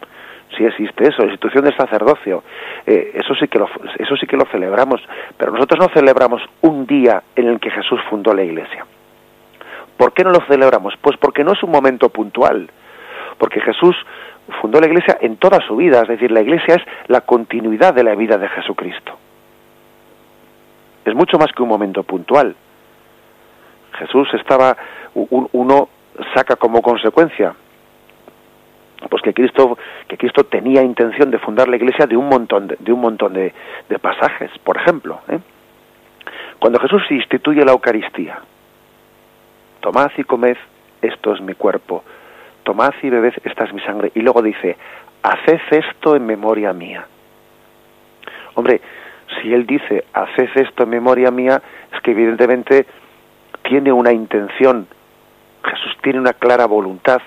[0.58, 2.44] Sí existe eso, la institución del sacerdocio.
[2.86, 5.02] Eh, eso sí que lo eso sí que lo celebramos,
[5.38, 8.86] pero nosotros no celebramos un día en el que Jesús fundó la iglesia.
[9.96, 10.96] ¿Por qué no lo celebramos?
[11.02, 12.70] Pues porque no es un momento puntual,
[13.38, 13.96] porque Jesús
[14.62, 18.04] fundó la iglesia en toda su vida, es decir, la iglesia es la continuidad de
[18.04, 19.18] la vida de Jesucristo.
[21.06, 22.56] Es mucho más que un momento puntual.
[23.98, 24.76] Jesús estaba,
[25.14, 25.90] uno
[26.34, 27.54] saca como consecuencia,
[29.08, 32.92] pues que Cristo, que Cristo tenía intención de fundar la iglesia de un montón de,
[32.92, 33.54] un montón de,
[34.02, 35.22] pasajes, por ejemplo.
[35.30, 35.40] ¿eh?
[36.60, 38.40] Cuando Jesús instituye la Eucaristía,
[39.80, 40.58] tomad y comed,
[41.02, 42.04] esto es mi cuerpo,
[42.64, 44.12] tomad y bebed, esta es mi sangre.
[44.16, 44.76] Y luego dice,
[45.24, 47.08] haced esto en memoria mía.
[48.56, 48.82] Hombre,
[49.42, 51.62] si él dice, haced esto en memoria mía,
[51.94, 52.86] es que evidentemente
[53.64, 54.88] tiene una intención,
[55.64, 57.22] Jesús tiene una clara voluntad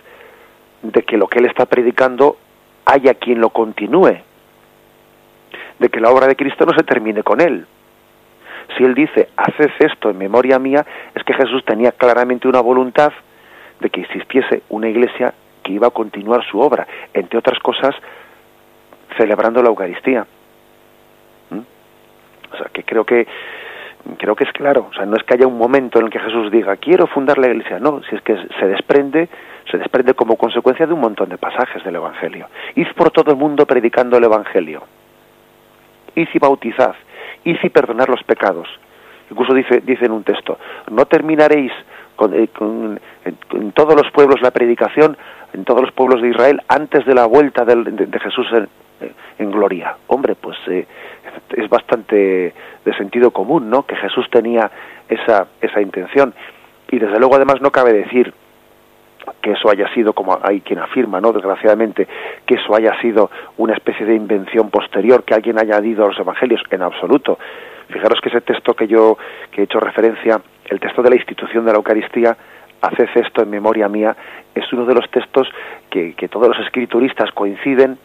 [0.82, 2.36] de que lo que él está predicando
[2.84, 4.18] haya quien lo continúe,
[5.78, 7.66] de que la obra de Cristo no se termine con él.
[8.76, 13.12] Si él dice, haced esto en memoria mía, es que Jesús tenía claramente una voluntad
[13.80, 17.94] de que existiese una iglesia que iba a continuar su obra, entre otras cosas,
[19.16, 20.26] celebrando la Eucaristía.
[21.50, 21.58] ¿Mm?
[22.52, 23.26] O sea, que creo que
[24.18, 26.18] creo que es claro, o sea, no es que haya un momento en el que
[26.18, 29.28] Jesús diga, quiero fundar la iglesia, no, si es que se desprende,
[29.70, 32.48] se desprende como consecuencia de un montón de pasajes del Evangelio.
[32.74, 34.82] Id por todo el mundo predicando el Evangelio.
[36.14, 36.94] Id y bautizad
[37.44, 38.68] y si perdonar los pecados.
[39.30, 40.58] Incluso dice, dice en un texto,
[40.90, 41.72] no terminaréis
[42.16, 42.48] con, eh,
[43.24, 45.16] en, todos los pueblos la predicación,
[45.54, 48.46] en todos los pueblos de Israel, antes de la vuelta de, Jesús
[49.38, 49.96] en, gloria.
[50.06, 50.86] Hombre, pues eh,
[51.56, 53.84] es bastante de sentido común, ¿no?
[53.84, 54.70] Que Jesús tenía
[55.08, 56.34] esa, esa intención.
[56.90, 58.32] Y desde luego además no cabe decir
[59.40, 61.32] que eso haya sido, como hay quien afirma, ¿no?
[61.32, 62.06] Desgraciadamente,
[62.46, 66.18] que eso haya sido una especie de invención posterior que alguien haya añadido a los
[66.18, 67.38] evangelios, en absoluto.
[67.88, 69.18] Fijaros que ese texto que yo
[69.50, 72.36] que he hecho referencia, el texto de la institución de la Eucaristía,
[72.80, 74.16] haced esto en memoria mía,
[74.54, 75.48] es uno de los textos
[75.90, 77.98] que, que todos los escrituristas coinciden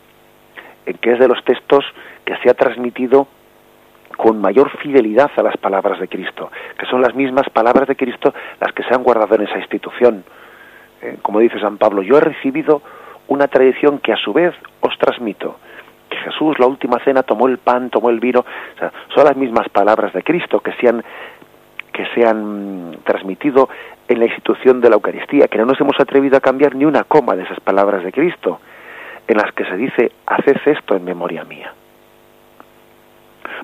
[0.86, 1.86] en que es de los textos
[2.26, 3.28] que se ha transmitido
[4.18, 8.34] con mayor fidelidad a las palabras de Cristo, que son las mismas palabras de Cristo
[8.60, 10.24] las que se han guardado en esa institución.
[11.02, 12.82] Eh, como dice San Pablo, yo he recibido
[13.28, 15.58] una tradición que a su vez os transmito.
[16.10, 18.46] Que Jesús, la última cena, tomó el pan, tomó el vino.
[19.14, 21.04] son las mismas palabras de Cristo que se han,
[21.92, 22.06] que
[23.04, 23.70] transmitido
[24.08, 27.04] en la institución de la Eucaristía, que no nos hemos atrevido a cambiar ni una
[27.04, 28.60] coma de esas palabras de Cristo,
[29.28, 31.74] en las que se dice, haced esto en memoria mía.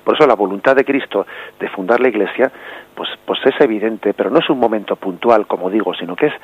[0.02, 1.26] Por eso la voluntad de Cristo
[1.58, 2.50] de fundar la Iglesia,
[2.94, 6.34] pues, pues es evidente, pero no es un momento puntual, como digo, sino que es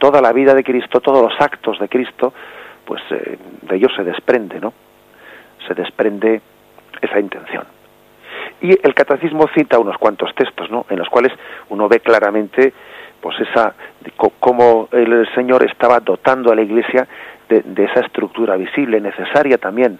[0.00, 2.32] toda la vida de Cristo, todos los actos de Cristo,
[2.84, 4.72] pues eh, de ellos se desprende, ¿no?
[5.68, 6.40] Se desprende
[7.00, 7.64] esa intención.
[8.62, 10.86] Y el catecismo cita unos cuantos textos, ¿no?
[10.88, 11.32] En los cuales
[11.68, 12.72] uno ve claramente,
[13.20, 13.74] pues esa,
[14.40, 17.06] cómo el Señor estaba dotando a la Iglesia
[17.48, 19.98] de, esa estructura visible necesaria también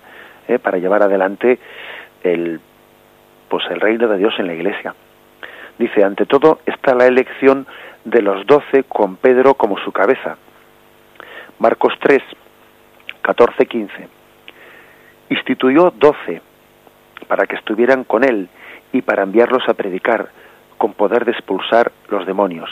[0.49, 0.59] ¿eh?
[0.59, 1.59] para llevar adelante
[2.23, 2.59] el,
[3.49, 4.95] pues el reino de Dios en la Iglesia.
[5.81, 7.67] Dice, ante todo está la elección
[8.05, 10.37] de los doce con Pedro como su cabeza.
[11.59, 12.23] Marcos 3,
[13.23, 14.09] 14, 15.
[15.31, 16.43] Instituyó doce
[17.29, 18.51] para que estuvieran con él
[18.93, 20.29] y para enviarlos a predicar
[20.77, 22.69] con poder de expulsar los demonios.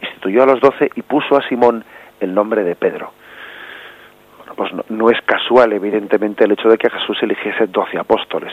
[0.00, 1.84] Instituyó a los doce y puso a Simón
[2.20, 3.12] el nombre de Pedro.
[4.54, 8.52] pues no, es casual, evidentemente, el hecho de que Jesús eligiese doce apóstoles.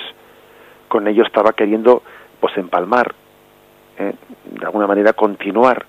[0.88, 2.02] Con ello estaba queriendo,
[2.40, 3.14] pues, empalmar,
[4.00, 4.14] ¿eh?
[4.46, 5.86] de alguna manera continuar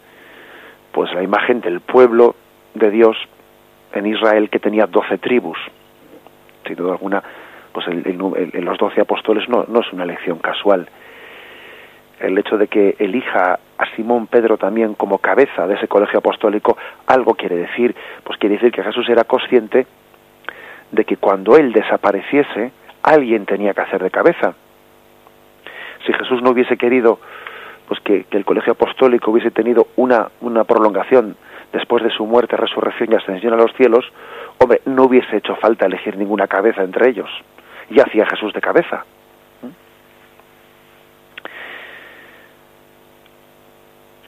[0.93, 2.35] pues la imagen del pueblo
[2.75, 3.17] de Dios
[3.93, 5.59] en Israel que tenía doce tribus.
[6.67, 7.23] Sin duda alguna,
[7.73, 8.03] pues el,
[8.65, 10.89] los doce apóstoles no, no es una elección casual.
[12.19, 16.77] El hecho de que elija a Simón Pedro también como cabeza de ese colegio apostólico,
[17.07, 17.95] algo quiere decir,
[18.25, 19.87] pues quiere decir que Jesús era consciente
[20.91, 24.55] de que cuando él desapareciese, alguien tenía que hacer de cabeza.
[26.05, 27.21] Si Jesús no hubiese querido
[27.91, 31.35] pues que, el colegio apostólico hubiese tenido una, una prolongación
[31.73, 34.05] después de su muerte, resurrección y ascensión a los cielos,
[34.59, 37.29] hombre, no hubiese hecho falta elegir ninguna cabeza entre ellos.
[37.91, 39.05] Y hacía Jesús de cabeza.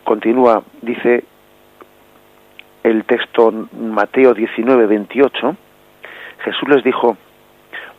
[0.02, 1.22] Continúa, dice
[2.82, 5.56] el texto Mateo 19, 28,
[6.40, 7.16] Jesús les dijo,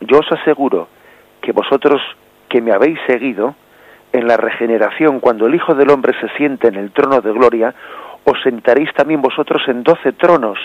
[0.00, 0.88] yo os aseguro
[1.40, 2.02] que vosotros
[2.50, 3.54] que me habéis seguido,
[4.14, 7.74] en la regeneración, cuando el Hijo del Hombre se siente en el trono de gloria,
[8.22, 10.56] os sentaréis también vosotros en doce tronos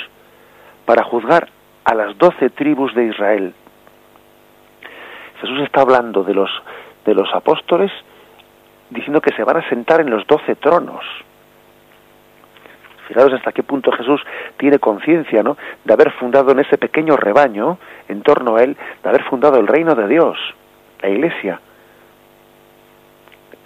[0.85, 1.47] para juzgar
[1.83, 3.55] a las doce tribus de Israel.
[5.41, 6.51] Jesús está hablando de los,
[7.05, 7.91] de los apóstoles
[8.91, 11.03] diciendo que se van a sentar en los doce tronos.
[13.07, 14.21] Fijaros hasta qué punto Jesús
[14.57, 15.57] tiene conciencia, ¿no?
[15.83, 19.65] De haber fundado en ese pequeño rebaño, en torno a él, de haber fundado el
[19.65, 20.37] reino de Dios,
[21.01, 21.59] la iglesia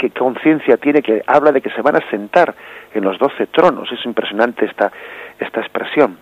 [0.03, 2.53] qué conciencia tiene que habla de que se van a sentar
[2.93, 3.89] en los doce tronos.
[3.89, 4.91] Es impresionante esta,
[5.39, 6.17] esta expresión.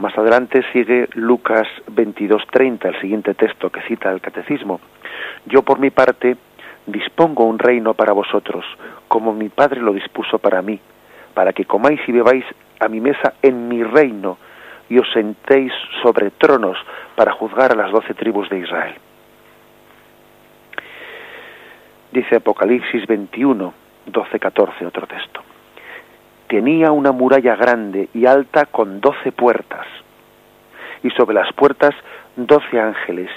[0.00, 4.80] Más adelante sigue Lucas 22:30, el siguiente texto que cita el catecismo.
[5.46, 6.36] Yo por mi parte
[6.86, 8.64] dispongo un reino para vosotros,
[9.06, 10.80] como mi Padre lo dispuso para mí,
[11.34, 12.44] para que comáis y bebáis
[12.80, 14.38] a mi mesa en mi reino
[14.88, 16.76] y os sentéis sobre tronos
[17.14, 19.05] para juzgar a las doce tribus de Israel.
[22.12, 23.74] Dice Apocalipsis 21,
[24.06, 25.42] 12, 14, otro texto.
[26.48, 29.86] Tenía una muralla grande y alta con doce puertas,
[31.02, 31.94] y sobre las puertas
[32.36, 33.30] doce ángeles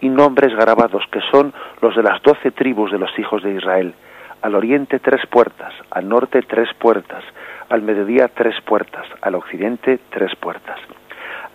[0.00, 3.94] y nombres grabados que son los de las doce tribus de los hijos de Israel.
[4.42, 7.24] Al oriente tres puertas, al norte tres puertas,
[7.68, 10.78] al mediodía tres puertas, al occidente tres puertas.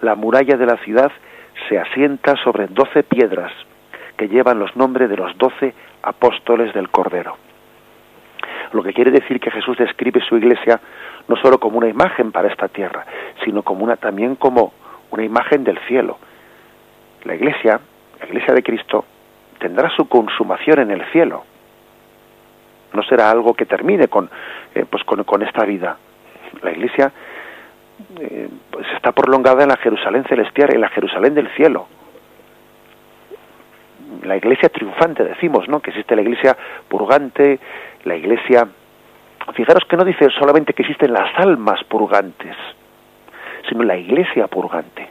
[0.02, 1.12] La muralla de la ciudad
[1.68, 3.52] se asienta sobre doce piedras
[4.16, 7.38] que llevan los nombres de los doce apóstoles del Cordero.
[8.74, 10.80] Lo que quiere decir que Jesús describe su iglesia
[11.28, 13.06] no solo como una imagen para esta tierra,
[13.44, 14.74] sino como una, también como
[15.12, 16.18] una imagen del cielo.
[17.24, 17.80] La iglesia,
[18.20, 19.06] la iglesia de Cristo,
[19.60, 21.44] tendrá su consumación en el cielo.
[22.94, 24.30] No será algo que termine con,
[24.74, 25.98] eh, pues con, esta vida.
[26.62, 27.12] La iglesia
[28.20, 31.88] eh, pues está prolongada en la Jerusalén celestial, en la Jerusalén del cielo
[34.28, 35.80] la iglesia triunfante, decimos, ¿no?
[35.80, 36.56] Que existe la iglesia
[36.88, 37.60] purgante,
[38.04, 38.68] la iglesia...
[39.54, 42.56] Fijaros que no dice solamente que existen las almas purgantes,
[43.70, 45.08] sino la iglesia purgante.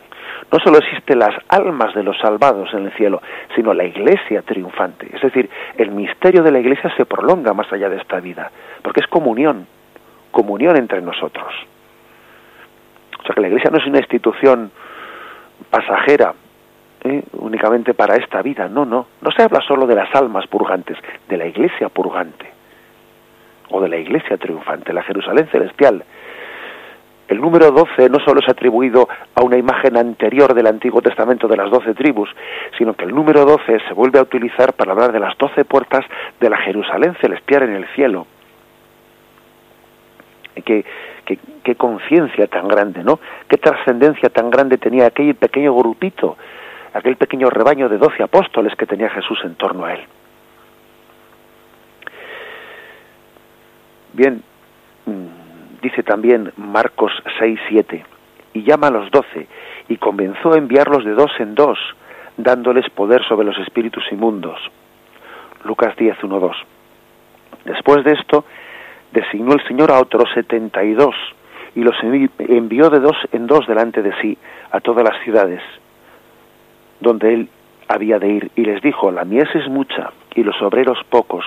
[0.52, 3.20] No solo existen las almas de los salvados en el cielo,
[3.54, 5.08] sino la iglesia triunfante.
[5.12, 8.50] Es decir, el misterio de la iglesia se prolonga más allá de esta vida,
[8.82, 9.66] porque es comunión,
[10.30, 11.52] comunión entre nosotros.
[13.18, 14.70] O sea que la iglesia no es una institución
[15.70, 16.34] pasajera,
[17.06, 17.22] ¿eh?
[17.38, 18.68] únicamente para esta vida.
[18.68, 19.06] No, no.
[19.20, 22.56] No se habla solo de las almas purgantes, de la iglesia purgante
[23.70, 26.04] o de la iglesia triunfante, la Jerusalén celestial.
[27.28, 31.56] el número 12 no solo es atribuido a una imagen anterior del Antiguo Testamento de
[31.56, 32.30] las doce tribus,
[32.78, 36.04] sino que el número 12 se vuelve a utilizar para hablar de las doce puertas
[36.40, 38.26] de la Jerusalén celestial en el cielo.
[40.64, 40.84] Qué,
[41.24, 43.18] qué, qué conciencia tan grande, ¿no?
[43.48, 46.36] Qué trascendencia tan grande tenía aquel pequeño grupito,
[46.96, 50.00] aquel pequeño rebaño de doce apóstoles que tenía Jesús en torno a él.
[54.14, 54.42] Bien,
[55.04, 58.04] mm, dice también Marcos 6, 7,
[58.54, 59.46] y llama a los doce,
[59.88, 61.78] y comenzó a enviarlos de dos en dos,
[62.38, 64.58] dándoles poder sobre los espíritus inmundos.
[65.64, 66.56] Lucas 10, 1, 2.
[67.66, 68.46] Después de esto,
[69.12, 71.14] designó el Señor a otros setenta y dos,
[71.74, 74.38] y los envió de dos en dos delante de sí
[74.70, 75.60] a todas las ciudades
[77.00, 77.48] donde él
[77.88, 81.44] había de ir, y les dijo, la mies es mucha, y los obreros pocos,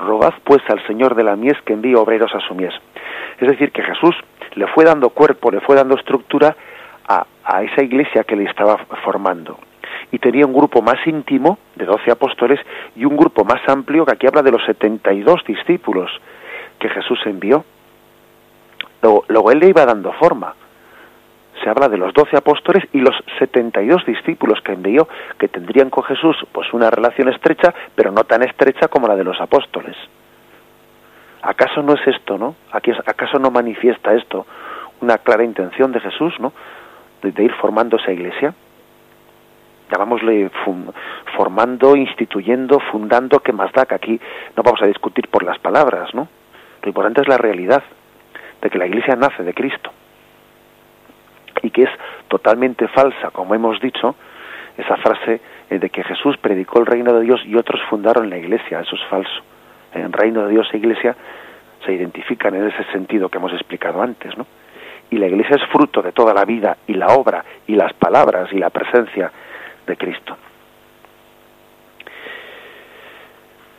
[0.00, 2.74] rogad pues al Señor de la mies que envíe obreros a su mies.
[3.38, 4.14] Es decir, que Jesús
[4.54, 6.56] le fue dando cuerpo, le fue dando estructura
[7.08, 9.58] a, a esa iglesia que le estaba formando.
[10.12, 12.60] Y tenía un grupo más íntimo, de doce apóstoles,
[12.94, 16.10] y un grupo más amplio, que aquí habla de los setenta y dos discípulos
[16.78, 17.64] que Jesús envió.
[19.02, 20.54] Luego, luego él le iba dando forma
[21.62, 25.48] se habla de los doce apóstoles y los setenta y dos discípulos que envió, que
[25.48, 29.40] tendrían con Jesús pues una relación estrecha, pero no tan estrecha como la de los
[29.40, 29.96] apóstoles.
[31.42, 32.56] ¿Acaso no es esto, no?
[32.70, 34.46] ¿Acaso no manifiesta esto
[35.00, 36.52] una clara intención de Jesús, no?
[37.22, 38.54] De, ir formando esa iglesia.
[39.90, 40.50] Llamámosle
[41.36, 44.20] formando, instituyendo, fundando, que más da que aquí
[44.56, 46.28] no vamos a discutir por las palabras, ¿no?
[46.82, 47.82] Lo importante es la realidad
[48.60, 49.92] de que la iglesia nace de Cristo
[51.62, 51.90] y que es
[52.28, 54.14] totalmente falsa, como hemos dicho,
[54.76, 55.40] esa frase
[55.70, 58.96] eh, de que Jesús predicó el reino de Dios y otros fundaron la iglesia, eso
[58.96, 59.42] es falso.
[59.94, 61.16] En reino de Dios e iglesia
[61.84, 64.46] se identifican en ese sentido que hemos explicado antes, ¿no?
[65.10, 68.52] Y la iglesia es fruto de toda la vida y la obra y las palabras
[68.52, 69.30] y la presencia
[69.86, 70.36] de Cristo.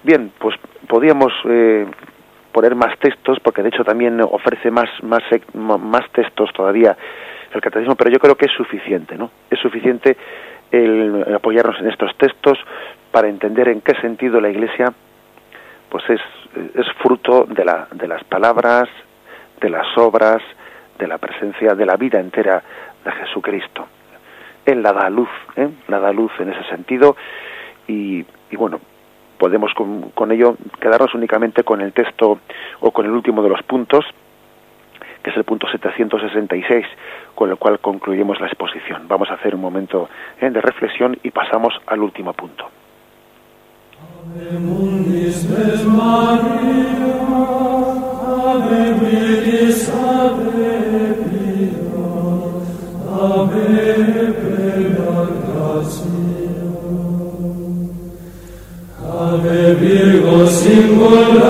[0.04, 0.56] Bien, pues
[0.88, 1.86] podríamos eh,
[2.54, 5.22] poner más textos, porque de hecho también ofrece más, más,
[5.54, 6.96] más textos todavía
[7.54, 9.32] el catecismo, pero yo creo que es suficiente, ¿no?
[9.50, 10.18] Es suficiente
[11.34, 12.58] apoyarnos en estos textos
[13.12, 14.94] para entender en qué sentido la Iglesia
[15.90, 16.22] pues es,
[17.02, 18.90] fruto de, la, de las palabras,
[19.62, 20.42] de las obras,
[21.00, 22.62] de la presencia, de la vida entera
[23.04, 23.88] de Jesucristo.
[24.66, 25.70] Él la da luz, ¿eh?
[25.88, 27.16] la da luz en ese sentido
[27.88, 28.80] y, bueno,
[29.38, 32.40] podemos con, ello quedarnos únicamente con el texto
[32.82, 34.06] o con el último de los puntos,
[35.30, 36.86] es el punto 766,
[37.36, 39.08] con el cual concluimos la exposición.
[39.08, 40.10] Vamos a hacer un momento
[40.40, 42.70] eh, de reflexión y pasamos al último punto.
[59.20, 61.47] Ave Virgo Dice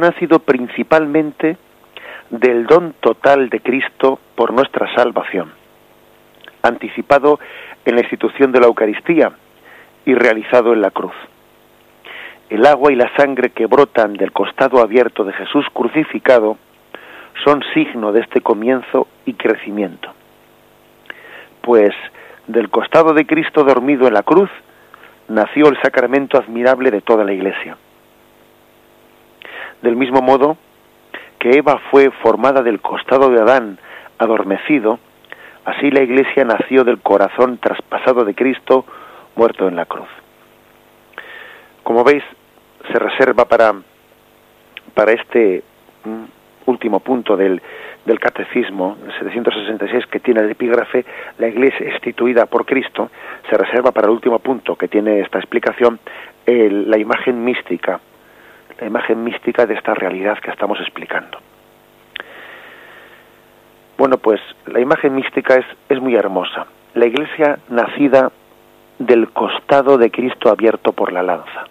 [0.00, 1.56] nacido principalmente
[2.30, 5.52] del don total de Cristo por nuestra salvación,
[6.62, 7.38] anticipado
[7.84, 9.32] en la institución de la Eucaristía
[10.04, 11.14] y realizado en la cruz.
[12.48, 16.56] El agua y la sangre que brotan del costado abierto de Jesús crucificado
[17.44, 20.12] son signo de este comienzo y crecimiento.
[21.62, 21.92] Pues
[22.46, 24.50] del costado de Cristo dormido en la cruz
[25.28, 27.76] nació el sacramento admirable de toda la Iglesia.
[29.82, 30.56] Del mismo modo
[31.38, 33.78] que Eva fue formada del costado de Adán
[34.18, 34.98] adormecido,
[35.64, 38.84] así la Iglesia nació del corazón traspasado de Cristo
[39.36, 40.08] muerto en la cruz.
[41.82, 42.22] Como veis,
[42.92, 43.74] se reserva para,
[44.94, 45.62] para este
[46.04, 46.24] mm,
[46.66, 47.62] último punto del
[48.04, 51.04] del Catecismo 766 que tiene el epígrafe
[51.38, 53.10] La Iglesia instituida por Cristo,
[53.48, 56.00] se reserva para el último punto que tiene esta explicación
[56.46, 58.00] la imagen mística,
[58.80, 61.38] la imagen mística de esta realidad que estamos explicando.
[63.98, 66.66] Bueno, pues la imagen mística es, es muy hermosa.
[66.94, 68.32] La Iglesia nacida
[68.98, 71.66] del costado de Cristo abierto por la lanza.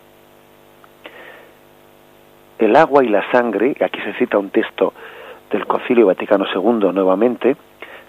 [2.60, 4.94] El agua y la sangre, aquí se cita un texto
[5.50, 7.56] del Concilio Vaticano II nuevamente,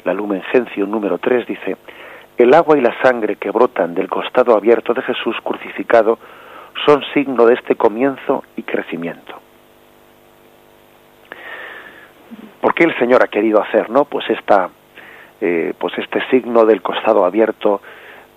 [0.04, 1.76] la Lumen Gentium número 3 dice,
[2.36, 6.18] el agua y la sangre que brotan del costado abierto de Jesús crucificado
[6.84, 9.40] son signo de este comienzo y crecimiento.
[12.60, 14.04] ¿Por qué el Señor ha querido hacer, no?
[14.04, 14.68] Pues esta,
[15.40, 17.80] eh, pues este signo del costado abierto,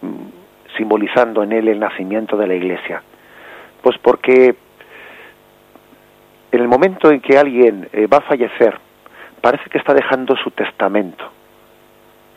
[0.02, 3.04] mm, simbolizando en él el nacimiento de la Iglesia.
[3.82, 4.56] Pues porque
[6.52, 8.78] en el momento en que alguien eh, va a fallecer,
[9.42, 11.30] parece que está dejando su testamento.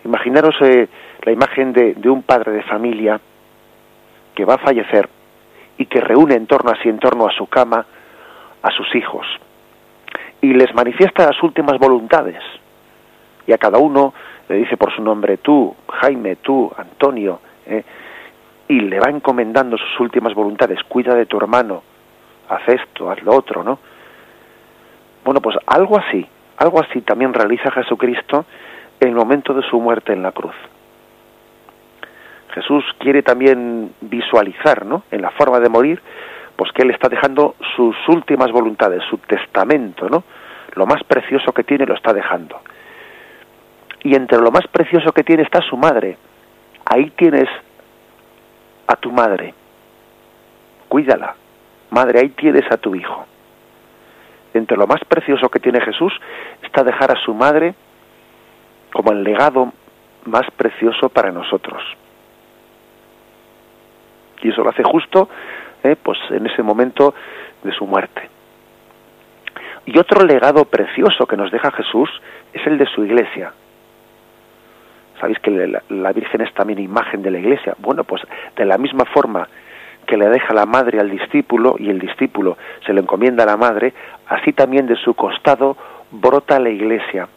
[0.05, 0.89] Imaginaros eh,
[1.23, 3.21] la imagen de, un padre de familia
[4.35, 5.09] que va a fallecer
[5.79, 7.85] y que reúne en torno a sí, en torno a su cama,
[8.63, 9.27] a sus hijos
[10.41, 12.43] y les manifiesta las últimas voluntades.
[13.47, 14.13] Y a cada uno
[14.49, 17.85] le dice por su nombre, tú, Jaime, tú, Antonio, eh,
[18.69, 21.83] y le va encomendando sus últimas voluntades, cuida de tu hermano,
[22.49, 23.79] haz esto, haz lo otro, ¿no?
[25.25, 28.47] Bueno, pues algo así algo así también realiza Jesucristo
[29.01, 30.55] en el momento de su muerte en la cruz.
[32.57, 35.05] Jesús quiere también visualizar, ¿no?
[35.13, 36.03] En la forma de morir,
[36.57, 40.25] pues que él está dejando sus últimas voluntades, su testamento, ¿no?
[40.75, 42.61] Lo más precioso que tiene lo está dejando.
[44.03, 46.19] Y entre lo más precioso que tiene está su madre.
[46.85, 47.49] Ahí tienes
[48.89, 49.55] a tu madre.
[50.89, 51.37] Cuídala.
[51.91, 53.27] Madre, ahí tienes a tu hijo
[54.57, 56.13] entre lo más precioso que tiene Jesús
[56.63, 57.75] está dejar a su madre
[58.93, 59.73] como el legado
[60.25, 61.83] más precioso para nosotros.
[64.43, 65.29] Y eso lo hace justo
[65.83, 67.15] eh, pues en ese momento
[67.63, 68.29] de su muerte.
[69.87, 72.11] Y otro legado precioso que nos deja Jesús
[72.53, 73.53] es el de su iglesia.
[75.21, 77.75] Sabéis que la, la Virgen es también imagen de la iglesia.
[77.79, 78.23] Bueno, pues
[78.57, 79.49] de la misma forma
[80.07, 83.57] que le deja la madre al discípulo y el discípulo se le encomienda a la
[83.57, 83.93] madre,
[84.29, 85.77] así también de su costado
[86.11, 87.29] brota la iglesia,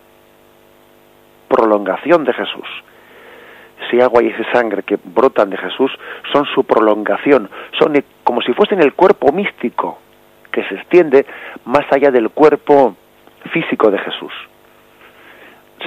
[1.48, 2.68] prolongación de Jesús.
[3.82, 5.92] Ese agua y ese sangre que brotan de Jesús
[6.32, 10.00] son su prolongación, son como si fuesen el cuerpo místico
[10.52, 11.26] que se extiende
[11.66, 12.96] más allá del cuerpo
[13.52, 14.34] físico de Jesús.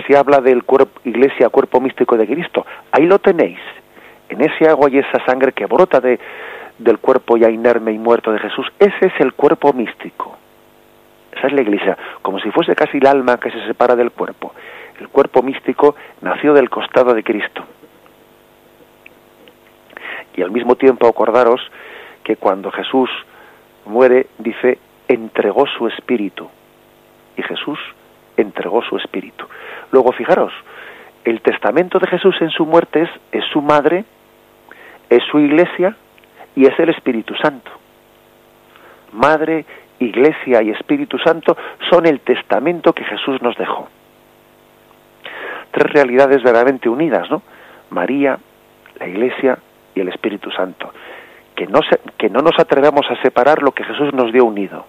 [0.07, 2.65] Se habla del cuerpo, iglesia, cuerpo místico de Cristo.
[2.93, 3.59] Ahí lo tenéis,
[4.31, 6.19] en ese agua y esa sangre que brota de,
[6.79, 8.67] del cuerpo ya inerme y muerto de Jesús.
[8.79, 10.39] Ese es el cuerpo místico.
[11.37, 14.55] Esa es la iglesia, como si fuese casi el alma que se separa del cuerpo.
[14.99, 17.65] El cuerpo místico nació del costado de Cristo.
[20.35, 21.61] Y al mismo tiempo acordaros
[22.25, 23.11] que cuando Jesús
[23.85, 24.79] muere, dice,
[25.09, 26.49] entregó su espíritu.
[27.37, 27.79] Y Jesús
[28.37, 29.47] entregó su espíritu.
[29.91, 30.53] Luego, fijaros,
[31.25, 34.05] el testamento de Jesús en su muerte es, es su madre,
[35.09, 35.97] es su iglesia
[36.57, 37.71] y es el Espíritu Santo.
[39.13, 39.65] Madre,
[39.99, 41.57] Iglesia y Espíritu Santo
[41.91, 43.89] son el testamento que Jesús nos dejó.
[45.71, 47.43] Tres realidades verdaderamente unidas, ¿no?
[47.91, 48.39] María,
[48.99, 49.59] la Iglesia
[49.95, 50.93] y el Espíritu Santo.
[51.55, 54.87] Que no, se, que no nos atrevamos a separar lo que Jesús nos dio unido.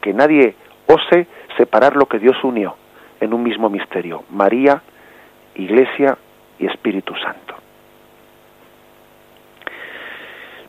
[0.00, 0.54] Que nadie
[0.86, 1.26] ose
[1.56, 2.76] separar lo que Dios unió
[3.20, 4.24] en un mismo misterio.
[4.30, 4.82] María,
[5.54, 6.18] Iglesia
[6.58, 7.54] y Espíritu Santo.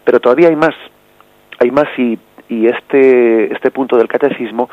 [0.04, 0.76] Pero todavía hay más,
[1.60, 2.18] hay más y,
[2.48, 4.70] y este, este punto del catecismo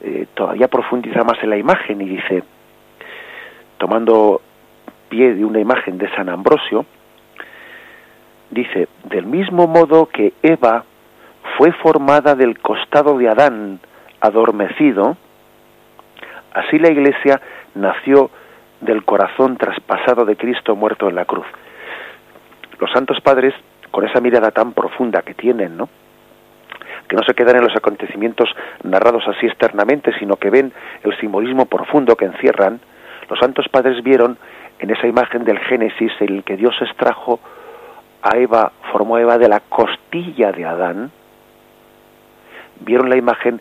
[0.00, 2.44] eh, todavía profundiza más en la imagen y dice,
[3.78, 4.40] tomando
[5.08, 6.86] pie de una imagen de San Ambrosio,
[8.50, 10.84] dice, del mismo modo que Eva
[11.56, 13.80] fue formada del costado de Adán
[14.20, 15.16] adormecido,
[16.52, 17.40] así la Iglesia
[17.74, 18.30] nació
[18.80, 21.46] del corazón traspasado de Cristo muerto en la cruz.
[22.78, 23.54] Los santos padres
[23.90, 25.88] con esa mirada tan profunda que tienen, ¿no?
[27.08, 28.48] que no se quedan en los acontecimientos
[28.82, 30.72] narrados así externamente, sino que ven
[31.04, 32.80] el simbolismo profundo que encierran,
[33.28, 34.38] los santos padres vieron
[34.78, 37.40] en esa imagen del Génesis en el que Dios extrajo
[38.22, 41.10] a Eva, formó a Eva de la costilla de Adán,
[42.80, 43.60] vieron la imagen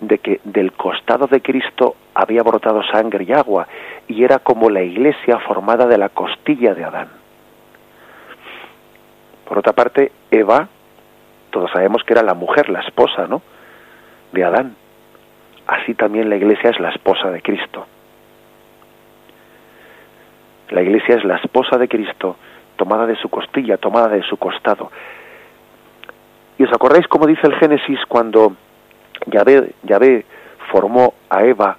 [0.00, 3.66] de que del costado de Cristo había brotado sangre y agua,
[4.08, 7.08] y era como la iglesia formada de la costilla de Adán.
[9.46, 10.68] Por otra parte, Eva,
[11.50, 13.42] todos sabemos que era la mujer, la esposa, ¿no?
[14.32, 14.74] De Adán.
[15.66, 17.86] Así también la iglesia es la esposa de Cristo.
[20.70, 22.36] La iglesia es la esposa de Cristo,
[22.76, 24.90] tomada de su costilla, tomada de su costado.
[26.58, 28.54] ¿Y os acordáis cómo dice el Génesis cuando
[29.26, 30.24] Yahvé, Yahvé
[30.70, 31.76] formó a Eva,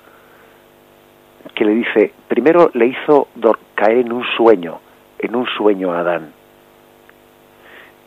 [1.54, 3.28] que le dice, primero le hizo
[3.76, 4.80] caer en un sueño,
[5.20, 6.34] en un sueño a Adán.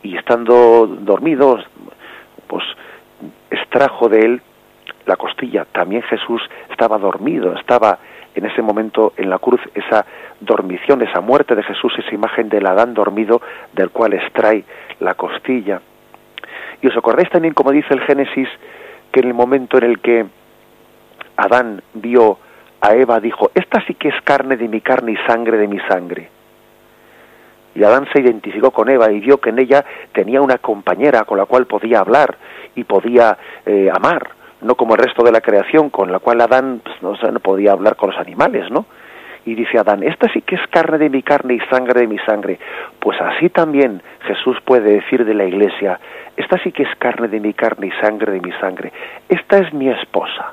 [0.03, 1.65] Y estando dormidos,
[2.47, 2.65] pues
[3.51, 4.43] extrajo de él
[5.07, 5.65] la costilla.
[5.65, 7.99] También Jesús estaba dormido, estaba
[8.39, 10.07] en ese momento en la cruz, esa
[10.41, 13.41] dormición, esa muerte de Jesús, esa imagen del Adán dormido
[13.73, 14.65] del cual extrae
[15.01, 15.81] la costilla.
[16.81, 18.49] Y os acordáis también, como dice el Génesis,
[19.13, 20.27] que en el momento en el que
[21.37, 22.39] Adán vio
[22.81, 25.81] a Eva, dijo, esta sí que es carne de mi carne y sangre de mi
[25.81, 26.29] sangre.
[27.75, 31.39] Y Adán se identificó con Eva y vio que en ella tenía una compañera con
[31.39, 32.37] la cual podía hablar
[32.75, 33.37] y podía
[33.67, 37.15] eh, amar no como el resto de la creación, con la cual Adán pues, no,
[37.31, 38.87] no podía hablar con los animales, ¿no?
[39.45, 42.19] Y dice Adán, esta sí que es carne de mi carne y sangre de mi
[42.19, 42.59] sangre.
[42.99, 45.99] Pues así también Jesús puede decir de la iglesia,
[46.37, 48.93] esta sí que es carne de mi carne y sangre de mi sangre.
[49.29, 50.53] Esta es mi esposa.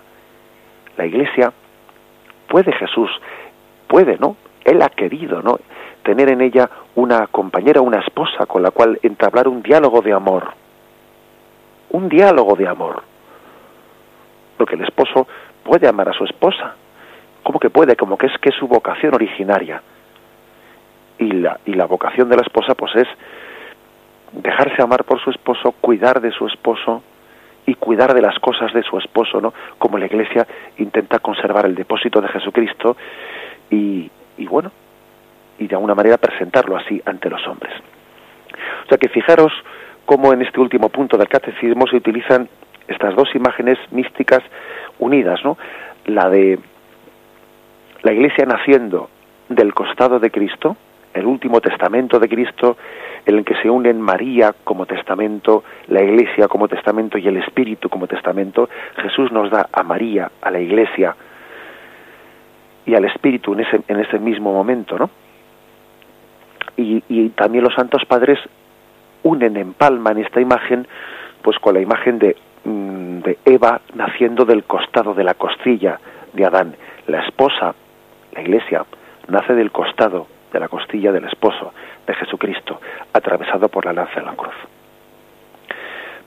[0.98, 1.52] La iglesia
[2.48, 3.10] puede Jesús,
[3.88, 4.38] puede, ¿no?
[4.64, 5.60] Él ha querido, ¿no?
[6.04, 10.54] Tener en ella una compañera, una esposa con la cual entablar un diálogo de amor.
[11.90, 13.04] Un diálogo de amor
[14.58, 15.28] porque el esposo
[15.64, 16.76] puede amar a su esposa.
[17.44, 17.96] ¿Cómo que puede?
[17.96, 19.82] Como que es que es su vocación originaria.
[21.18, 23.08] Y la, y la vocación de la esposa pues es
[24.32, 27.04] dejarse amar por su esposo, cuidar de su esposo
[27.66, 29.54] y cuidar de las cosas de su esposo, ¿no?
[29.78, 30.46] Como la Iglesia
[30.78, 32.98] intenta conservar el depósito de Jesucristo
[33.70, 34.72] y, y bueno,
[35.58, 37.74] y de alguna manera presentarlo así ante los hombres.
[38.86, 39.52] O sea que fijaros
[40.06, 42.48] cómo en este último punto del catecismo se utilizan
[42.88, 44.42] estas dos imágenes místicas
[45.00, 45.58] unidas, ¿no?
[46.06, 46.60] La de
[48.04, 49.10] la iglesia naciendo
[49.50, 50.78] del costado de Cristo,
[51.14, 52.78] el último testamento de Cristo,
[53.26, 57.90] en el que se unen María como testamento, la iglesia como testamento y el Espíritu
[57.90, 61.16] como testamento, Jesús nos da a María, a la iglesia
[62.86, 65.10] y al Espíritu en ese, en ese mismo momento, ¿no?
[66.78, 68.38] Y, y también los santos padres
[69.24, 70.88] unen, en palma en esta imagen,
[71.42, 76.00] pues con la imagen de de Eva naciendo del costado de la costilla
[76.34, 76.76] de Adán.
[77.08, 77.76] La esposa,
[78.34, 78.86] la iglesia,
[79.28, 81.74] nace del costado de la costilla del esposo
[82.08, 82.80] de Jesucristo,
[83.14, 84.56] atravesado por la lanza de la cruz.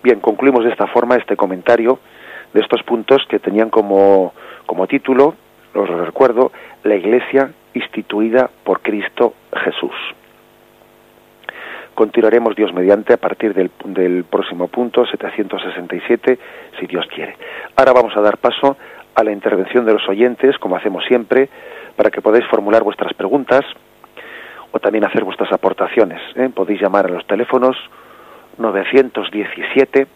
[0.03, 1.99] Bien, concluimos de esta forma este comentario
[2.55, 4.32] de estos puntos que tenían como,
[4.66, 5.34] como título,
[5.74, 6.53] os recuerdo,
[6.84, 9.34] la iglesia instituida por Cristo
[9.64, 9.95] Jesús.
[11.99, 16.38] Continuaremos Dios mediante a partir del, del próximo punto 767,
[16.78, 17.36] si Dios quiere.
[17.74, 18.76] Ahora vamos a dar paso
[19.16, 21.49] a la intervención de los oyentes, como hacemos siempre,
[21.96, 23.64] para que podáis formular vuestras preguntas
[24.70, 26.20] o también hacer vuestras aportaciones.
[26.36, 26.49] ¿eh?
[26.55, 27.76] Podéis llamar a los teléfonos
[28.59, 30.07] 917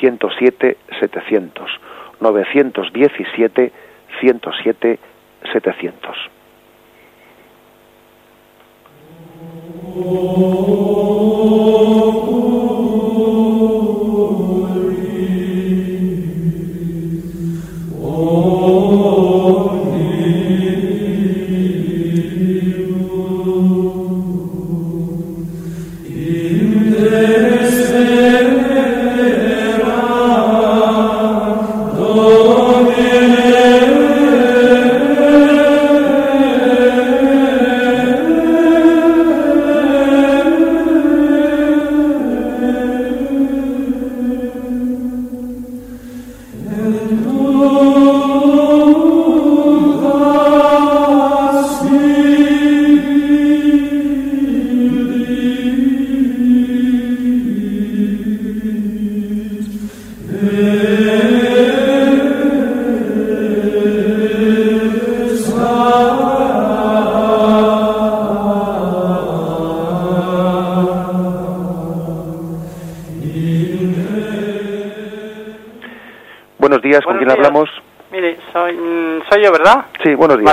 [0.00, 1.70] 107 700
[2.18, 3.72] 917
[4.18, 4.98] 107
[5.52, 6.30] 700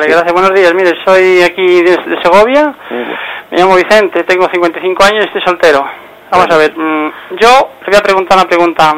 [0.05, 0.73] Vale, gracias, buenos días.
[0.75, 2.71] Mire, soy aquí de, Segovia,
[3.49, 5.83] me llamo Vicente, tengo 55 años y estoy soltero.
[6.29, 7.49] Vamos a ver, mm, yo
[7.81, 8.93] le voy a preguntar una pregunta.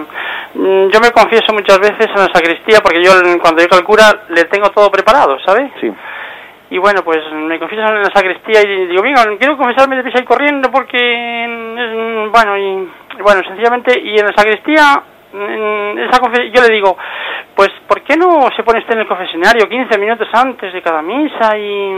[0.54, 4.44] Mm, yo me confieso muchas veces en la sacristía porque yo cuando al cura le
[4.46, 5.72] tengo todo preparado, ¿sabe?
[5.80, 5.90] Sí.
[6.72, 10.20] Y bueno, pues me confieso en la sacristía y digo, venga, quiero confesarme de prisa
[10.20, 15.02] y corriendo porque, es, bueno, y bueno, sencillamente, y en la sacristía,
[15.34, 16.22] esa
[16.54, 16.98] yo le digo,
[17.58, 21.02] pues ¿por qué no se pone usted en el confesionario 15 minutos antes de cada
[21.02, 21.92] misa y,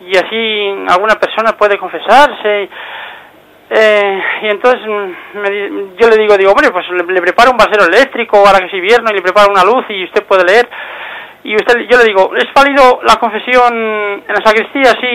[0.00, 2.68] y así alguna persona puede confesarse.
[3.70, 8.38] Eh, y entonces mm, yo le digo, digo, hombre, pues le, preparo un vasero eléctrico
[8.38, 10.68] ahora que es invierno y le preparo una luz y usted puede leer.
[11.44, 15.06] Y usted, yo le digo, ¿es válido la confesión en la sacristía así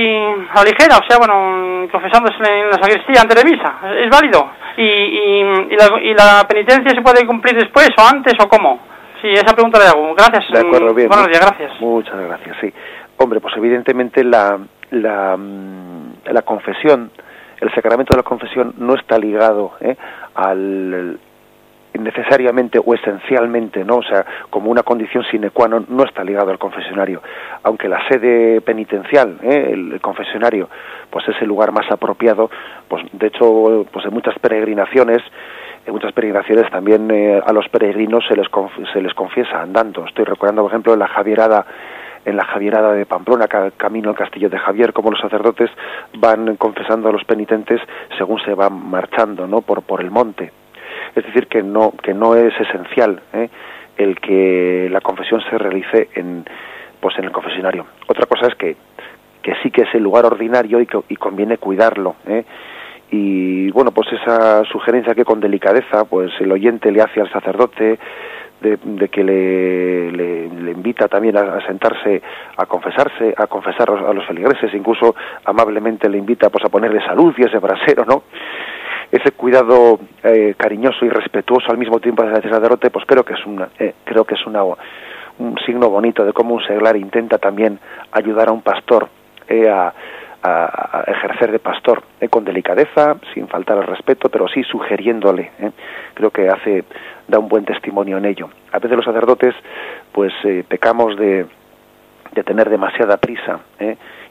[0.56, 1.04] a ligera?
[1.04, 3.76] O sea, bueno, confesándose en la sacristía antes de misa.
[4.00, 4.52] ¿Es válido?
[4.78, 8.95] ¿Y, y, y, la, ¿Y la penitencia se puede cumplir después o antes o cómo?
[9.26, 10.14] Sí, esa pregunta le hago.
[10.14, 10.52] Gracias.
[10.52, 11.08] De acuerdo, bien.
[11.08, 11.82] Buenos días, gracias.
[11.82, 12.72] Muchas gracias, sí.
[13.18, 14.60] Hombre, pues evidentemente la,
[14.92, 17.10] la, mm, la confesión,
[17.60, 19.96] el sacramento de la confesión no está ligado ¿eh?
[20.36, 21.18] al
[21.98, 23.96] necesariamente o esencialmente, ¿no?
[23.96, 27.24] O sea, como una condición sine qua non, no está ligado al confesionario.
[27.64, 29.72] Aunque la sede penitencial, ¿eh?
[29.74, 30.70] el, confesionario,
[31.10, 32.52] pues es el lugar más apropiado,
[32.88, 35.24] pues de hecho, pues en muchas peregrinaciones,
[35.86, 38.48] en muchas peregrinaciones también eh, a los peregrinos se les,
[38.92, 40.06] se les confiesa andando.
[40.06, 41.66] Estoy recordando, por ejemplo, la Javierada
[42.26, 45.70] en la Javierada de Pamplona, camino al castillo de Javier, como los sacerdotes
[46.18, 47.80] van confesando a los penitentes
[48.18, 49.62] según se van marchando, ¿no?
[49.62, 50.52] Por, por el monte.
[51.16, 53.50] Es decir, que no, que no es esencial ¿eh?
[53.98, 56.46] el que la confesión se realice en,
[57.00, 57.86] pues en el confesionario.
[58.08, 58.76] Otra cosa es que,
[59.42, 62.16] que sí que es el lugar ordinario y, que, conviene cuidarlo.
[62.28, 62.44] ¿eh?
[63.12, 68.00] Y bueno, pues esa sugerencia que con delicadeza, pues el oyente le hace al sacerdote,
[68.62, 72.22] de, que le, le, invita también a, sentarse
[72.58, 77.34] a confesarse, a confesar a los feligreses, incluso amablemente le invita pues a ponerle salud
[77.38, 78.24] y ese brasero, ¿no?
[79.12, 83.46] Ese cuidado eh, cariñoso y respetuoso al mismo tiempo del sacerdote, pues creo que es
[83.46, 87.80] una, eh, creo que es una, un signo bonito de cómo un seglar intenta también
[88.12, 89.08] ayudar a un pastor
[89.48, 89.94] eh, a,
[90.46, 95.52] a, ejercer de pastor eh, con delicadeza, sin faltar al respeto, pero sí sugiriéndole.
[95.60, 95.72] Eh.
[96.14, 96.84] Creo que hace
[97.28, 98.50] da un buen testimonio en ello.
[98.72, 99.56] A veces los sacerdotes,
[100.12, 101.46] pues eh, pecamos de,
[102.34, 103.60] de tener demasiada prisa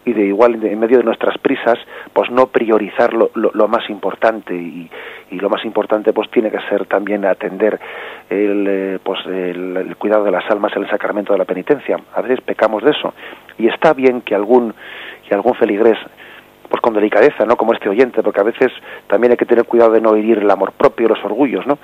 [0.04, 1.78] y de igual en medio de nuestras prisas,
[2.12, 4.90] pues no priorizar lo, lo, más importante y,
[5.30, 7.80] y, lo más importante pues tiene que ser también atender
[8.28, 11.98] el, pues el, el, cuidado de las almas en el sacramento de la penitencia.
[12.14, 13.14] A veces pecamos de eso
[13.58, 14.74] y está bien que algún
[15.28, 15.98] y algún feligrés
[16.68, 17.56] pues con delicadeza, ¿no?
[17.56, 18.72] Como este oyente, porque a veces
[19.06, 21.78] también hay que tener cuidado de no herir el amor propio, los orgullos, ¿no?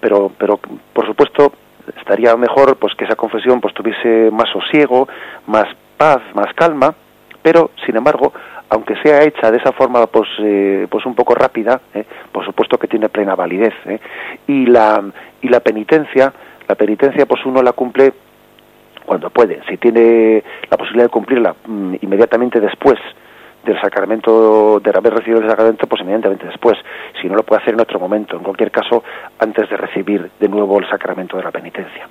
[0.00, 0.58] Pero, pero
[0.92, 1.52] por supuesto
[1.96, 5.08] estaría mejor pues que esa confesión pues tuviese más sosiego,
[5.46, 5.66] más
[5.96, 6.94] paz, más calma,
[7.42, 8.32] pero sin embargo,
[8.70, 12.04] aunque sea hecha de esa forma pues eh, pues un poco rápida, ¿eh?
[12.32, 14.00] por supuesto que tiene plena validez, ¿eh?
[14.46, 15.02] y la
[15.40, 16.32] y la penitencia,
[16.66, 18.12] la penitencia pues uno la cumple
[19.06, 19.60] cuando puede.
[19.68, 22.98] Si tiene la posibilidad de cumplirla mm, inmediatamente después
[23.64, 26.78] del sacramento, de haber recibido el sacramento, pues inmediatamente después.
[27.20, 29.02] Si no lo puede hacer en otro momento, en cualquier caso,
[29.38, 32.08] antes de recibir de nuevo el sacramento de la penitencia.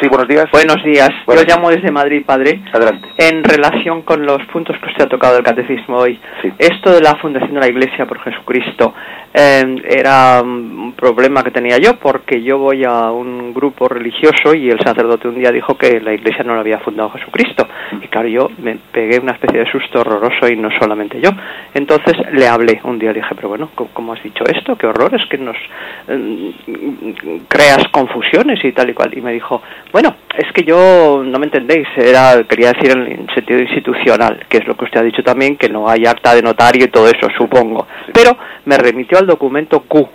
[0.00, 0.46] Sí, buenos días.
[0.52, 1.10] Buenos días.
[1.26, 2.60] Yo llamo desde Madrid, padre.
[2.72, 3.08] Adelante.
[3.16, 6.20] En relación con los puntos que usted ha tocado del catecismo hoy,
[6.58, 8.94] esto de la fundación de la Iglesia por Jesucristo
[9.34, 14.70] eh, era un problema que tenía yo porque yo voy a un grupo religioso y
[14.70, 17.66] el sacerdote un día dijo que la Iglesia no la había fundado Jesucristo.
[18.18, 21.30] Claro, yo me pegué una especie de susto horroroso y no solamente yo.
[21.72, 24.74] Entonces le hablé un día, le dije, pero bueno, ¿cómo has dicho esto?
[24.74, 25.56] Qué horror, es que nos
[26.08, 26.52] eh,
[27.46, 29.16] creas confusiones y tal y cual.
[29.16, 29.62] Y me dijo,
[29.92, 34.66] bueno, es que yo, no me entendéis, era, quería decir en sentido institucional, que es
[34.66, 37.28] lo que usted ha dicho también, que no hay acta de notario y todo eso,
[37.38, 37.86] supongo.
[38.12, 40.08] Pero me remitió al documento Q.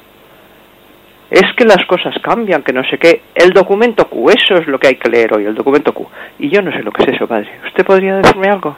[1.33, 3.23] Es que las cosas cambian, que no sé qué.
[3.33, 6.07] El documento Q, eso es lo que hay que leer hoy, el documento Q.
[6.37, 7.49] Y yo no sé lo que es eso, padre.
[7.65, 8.77] ¿Usted podría decirme algo?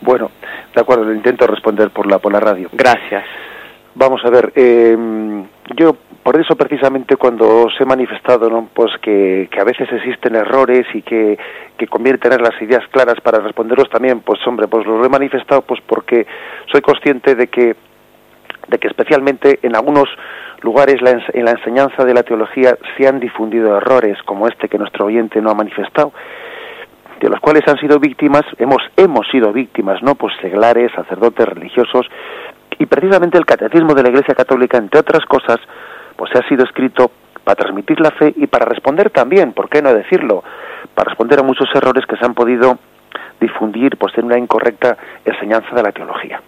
[0.00, 0.30] Bueno,
[0.74, 2.70] de acuerdo, le intento responder por la, por la radio.
[2.72, 3.24] Gracias.
[3.94, 4.96] Vamos a ver, eh,
[5.76, 8.70] yo por eso precisamente cuando se he manifestado ¿no?
[8.72, 11.38] pues que, que, a veces existen errores y que,
[11.76, 15.62] que conviene tener las ideas claras para responderlos también pues hombre pues los he manifestado
[15.62, 16.26] pues porque
[16.70, 17.74] soy consciente de que
[18.70, 20.08] de que especialmente en algunos
[20.62, 20.96] lugares
[21.32, 25.40] en la enseñanza de la teología se han difundido errores como este que nuestro oyente
[25.40, 26.12] no ha manifestado
[27.20, 32.06] de los cuales han sido víctimas hemos hemos sido víctimas no pues seglares sacerdotes religiosos
[32.78, 35.58] y precisamente el catecismo de la Iglesia Católica entre otras cosas
[36.16, 37.10] pues ha sido escrito
[37.44, 40.44] para transmitir la fe y para responder también, ¿por qué no decirlo?
[40.94, 42.78] Para responder a muchos errores que se han podido
[43.40, 46.40] difundir pues en una incorrecta enseñanza de la teología.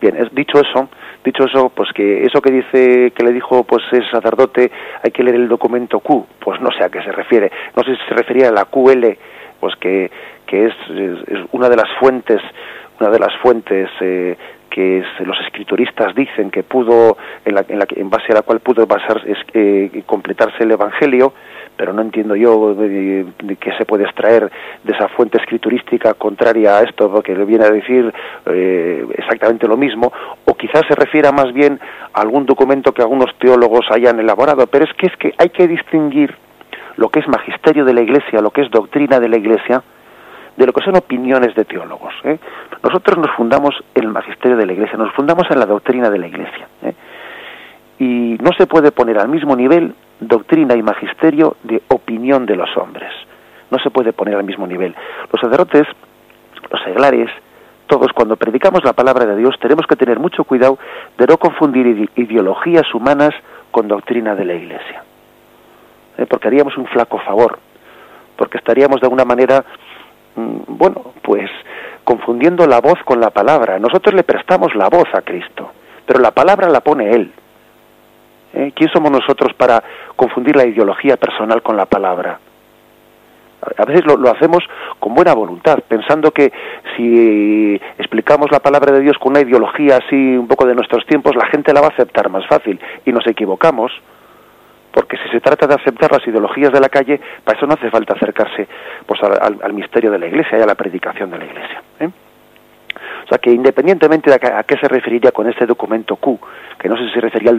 [0.00, 0.88] Bien, dicho eso,
[1.24, 4.70] dicho eso, pues que eso que dice, que le dijo pues el sacerdote,
[5.02, 7.96] hay que leer el documento Q, pues no sé a qué se refiere, no sé
[7.96, 9.16] si se refería a la QL,
[9.60, 10.10] pues que,
[10.46, 10.74] que es,
[11.52, 12.40] una de las fuentes,
[13.00, 14.36] una de las fuentes eh,
[14.70, 18.60] que los escrituristas dicen que pudo en, la, en, la, en base a la cual
[18.60, 19.22] pudo basar,
[19.54, 21.32] eh, completarse el Evangelio,
[21.76, 23.26] pero no entiendo yo de,
[23.60, 24.50] qué se puede extraer
[24.82, 28.12] de esa fuente escriturística contraria a esto, porque le viene a decir
[28.46, 30.12] eh, exactamente lo mismo,
[30.44, 31.80] o quizás se refiera más bien
[32.12, 35.66] a algún documento que algunos teólogos hayan elaborado, pero es que es que hay que
[35.66, 36.34] distinguir
[36.96, 39.82] lo que es magisterio de la Iglesia, lo que es doctrina de la Iglesia,
[40.56, 42.14] de lo que son opiniones de teólogos.
[42.24, 42.38] ¿eh?
[42.82, 46.18] Nosotros nos fundamos en el magisterio de la Iglesia, nos fundamos en la doctrina de
[46.18, 46.68] la Iglesia.
[46.82, 46.94] ¿eh?
[47.98, 49.94] Y no se puede poner al mismo nivel
[50.28, 53.12] doctrina y magisterio de opinión de los hombres.
[53.70, 54.94] No se puede poner al mismo nivel.
[55.32, 55.86] Los sacerdotes,
[56.70, 57.30] los seglares,
[57.86, 60.78] todos cuando predicamos la palabra de Dios tenemos que tener mucho cuidado
[61.18, 63.30] de no confundir ideologías humanas
[63.70, 65.04] con doctrina de la Iglesia.
[66.16, 66.26] ¿Eh?
[66.26, 67.58] Porque haríamos un flaco favor,
[68.36, 69.64] porque estaríamos de alguna manera,
[70.36, 71.50] mmm, bueno, pues
[72.04, 73.78] confundiendo la voz con la palabra.
[73.78, 75.72] Nosotros le prestamos la voz a Cristo,
[76.06, 77.32] pero la palabra la pone Él.
[78.54, 78.72] ¿Eh?
[78.74, 79.82] ¿Quién somos nosotros para
[80.16, 82.38] confundir la ideología personal con la palabra?
[83.78, 84.62] A veces lo, hacemos
[85.00, 86.52] con buena voluntad, pensando que
[86.96, 91.34] si explicamos la palabra de Dios con una ideología así un poco de nuestros tiempos,
[91.34, 92.78] la gente la va a aceptar más fácil.
[93.06, 93.90] Y nos equivocamos,
[94.92, 97.90] porque si se trata de aceptar las ideologías de la calle, para eso no hace
[97.90, 98.68] falta acercarse
[99.06, 101.82] pues, al, al misterio de la Iglesia y a la predicación de la Iglesia.
[102.00, 102.10] ¿eh?
[103.24, 106.38] O sea que independientemente de a, qué se referiría con este documento Q,
[106.78, 107.52] que no sé si se refería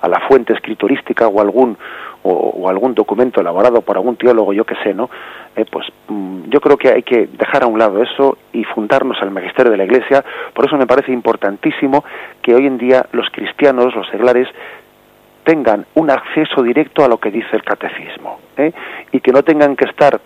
[0.00, 1.76] a, la fuente escriturística o algún
[2.22, 5.08] o, o, algún documento elaborado por algún teólogo, yo que sé, ¿no?
[5.56, 9.16] Eh, pues mmm, yo creo que hay que dejar a un lado eso y fundarnos
[9.22, 10.24] al magisterio de la Iglesia.
[10.52, 12.04] Por eso me parece importantísimo
[12.42, 14.48] que hoy en día los cristianos, los seglares,
[15.44, 18.72] tengan un acceso directo a lo que dice el catecismo ¿eh?
[19.12, 20.20] y que no tengan que estar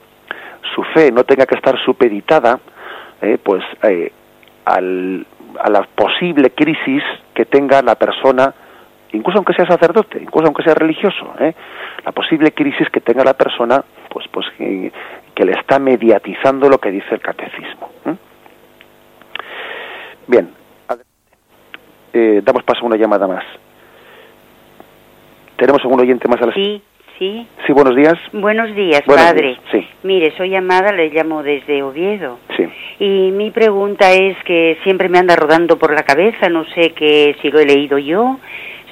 [0.74, 2.58] su fe no tenga que estar supeditada
[3.22, 3.38] ¿eh?
[3.42, 4.12] pues eh,
[4.64, 5.26] al,
[5.60, 7.02] a la posible crisis
[7.34, 8.54] que tenga la persona,
[9.12, 11.54] incluso aunque sea sacerdote, incluso aunque sea religioso, ¿eh?
[12.04, 14.92] la posible crisis que tenga la persona, pues, pues que,
[15.44, 17.90] le está mediatizando lo que dice el catecismo.
[18.06, 18.14] ¿eh?
[20.26, 20.50] Bien,
[22.12, 23.44] eh, damos paso a una llamada más.
[25.56, 26.82] ¿Tenemos algún oyente más a la Sí,
[27.18, 27.46] sí.
[27.66, 28.14] Sí, buenos días.
[28.32, 29.48] Buenos días, buenos padre.
[29.48, 29.60] Días.
[29.72, 29.88] Sí.
[30.02, 32.38] Mire, soy Amada, le llamo desde Oviedo.
[32.56, 32.66] Sí.
[33.00, 37.36] Y mi pregunta es que siempre me anda rodando por la cabeza, no sé que
[37.42, 38.38] si lo he leído yo,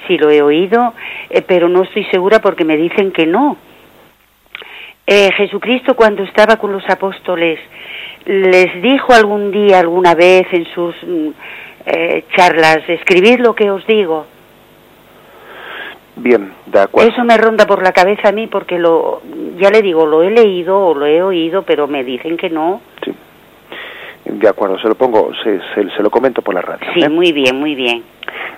[0.07, 0.95] si lo he oído,
[1.31, 3.57] eh, pero no estoy segura porque me dicen que no.
[5.07, 7.59] Eh, Jesucristo cuando estaba con los apóstoles,
[8.25, 10.95] ¿les dijo algún día, alguna vez en sus
[11.87, 14.27] eh, charlas, escribid lo que os digo?
[16.17, 17.11] Bien, de acuerdo.
[17.11, 19.23] Eso me ronda por la cabeza a mí porque lo,
[19.57, 22.83] ya le digo, lo he leído o lo he oído, pero me dicen que no.
[23.05, 23.15] Sí.
[24.25, 26.87] De acuerdo, se lo pongo, se, se, se lo comento por la radio.
[26.95, 27.09] Sí, ¿eh?
[27.09, 28.05] muy bien, muy bien.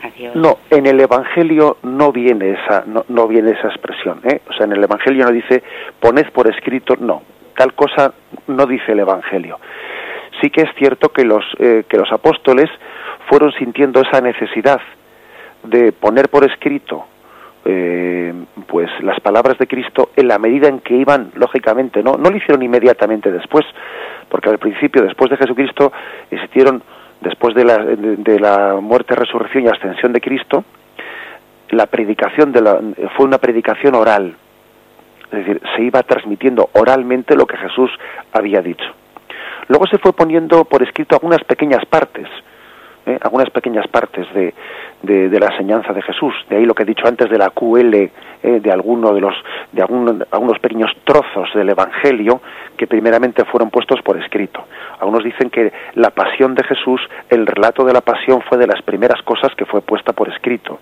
[0.03, 0.35] Adiós.
[0.37, 4.43] No, en el Evangelio no viene esa, no, no viene esa expresión, ¿eh?
[4.49, 5.63] O sea, en el Evangelio no dice
[5.99, 7.23] poned por escrito, no,
[7.57, 8.13] tal cosa
[8.49, 9.59] no dice el Evangelio.
[10.43, 12.69] Sí que es cierto que los eh, que los apóstoles
[13.29, 14.81] fueron sintiendo esa necesidad
[15.63, 17.07] de poner por escrito
[17.65, 18.33] eh,
[18.67, 22.37] pues las palabras de Cristo en la medida en que iban lógicamente no no lo
[22.37, 23.65] hicieron inmediatamente después
[24.29, 25.93] porque al principio después de Jesucristo
[26.31, 26.83] existieron
[27.21, 30.65] después de la, de, de la muerte resurrección y ascensión de Cristo
[31.71, 32.81] la predicación de la,
[33.17, 34.35] fue una predicación oral.
[35.33, 37.91] Es decir se iba transmitiendo oralmente lo que Jesús
[38.33, 38.85] había dicho.
[39.69, 42.29] Luego se fue poniendo por escrito algunas pequeñas partes
[43.07, 43.19] ¿eh?
[43.21, 44.55] algunas pequeñas partes de,
[45.03, 46.35] de, de, la enseñanza de Jesús.
[46.49, 48.11] De ahí lo que he dicho antes de la QL, ¿eh?
[48.43, 49.35] de alguno de los,
[49.73, 52.41] de algún, algunos pequeños trozos del Evangelio
[52.77, 54.65] que primeramente fueron puestos por escrito.
[55.01, 58.83] Algunos dicen que la pasión de Jesús, el relato de la pasión fue de las
[58.83, 60.79] primeras cosas que fue puesta por escrito.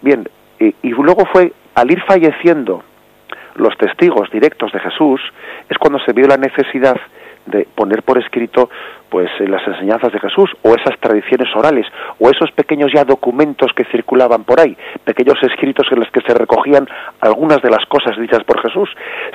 [0.00, 0.28] Bien,
[0.60, 2.82] y, y luego fue al ir falleciendo
[3.54, 5.20] los testigos directos de Jesús,
[5.68, 6.96] es cuando se vio la necesidad
[7.46, 8.70] de poner por escrito
[9.08, 11.86] pues las enseñanzas de Jesús o esas tradiciones orales
[12.18, 16.34] o esos pequeños ya documentos que circulaban por ahí, pequeños escritos en los que se
[16.34, 16.86] recogían
[17.20, 18.90] algunas de las cosas dichas por Jesús,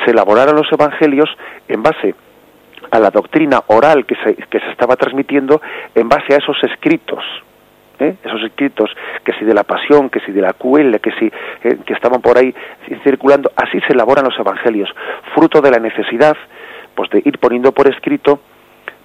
[0.05, 1.29] se elaboraron los evangelios
[1.67, 2.15] en base
[2.91, 5.61] a la doctrina oral que se, que se estaba transmitiendo
[5.95, 7.23] en base a esos escritos
[7.99, 8.15] ¿Eh?
[8.23, 8.89] esos escritos,
[9.23, 11.25] que si de la pasión, que si de la QL, que si
[11.63, 12.53] eh, que estaban por ahí
[13.03, 14.89] circulando, así se elaboran los evangelios,
[15.35, 16.35] fruto de la necesidad
[16.95, 18.39] pues de ir poniendo por escrito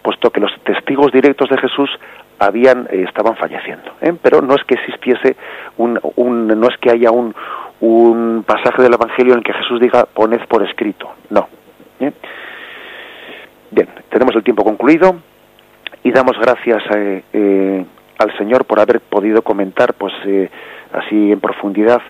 [0.09, 1.91] puesto que los testigos directos de Jesús
[2.39, 4.15] habían eh, estaban falleciendo ¿eh?
[4.23, 5.37] pero no es que existiese
[5.77, 7.35] un, un no es que haya un,
[7.81, 11.47] un pasaje del evangelio en el que Jesús diga poned por escrito no
[12.01, 12.11] ¿eh?
[13.71, 15.17] bien tenemos el tiempo concluido
[16.03, 20.15] y damos gracias al Señor por haber podido comentar pues
[20.95, 22.01] así en profundidad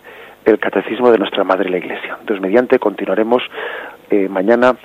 [0.44, 2.16] el catecismo de nuestra Madre la Iglesia.
[2.20, 3.42] Entonces, mediante continuaremos
[4.28, 4.76] mañana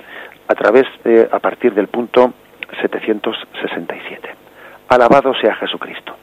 [0.48, 0.86] a través,
[1.30, 2.32] a partir del punto
[2.80, 4.34] 767.
[4.88, 6.16] Alabado sea Jesucristo.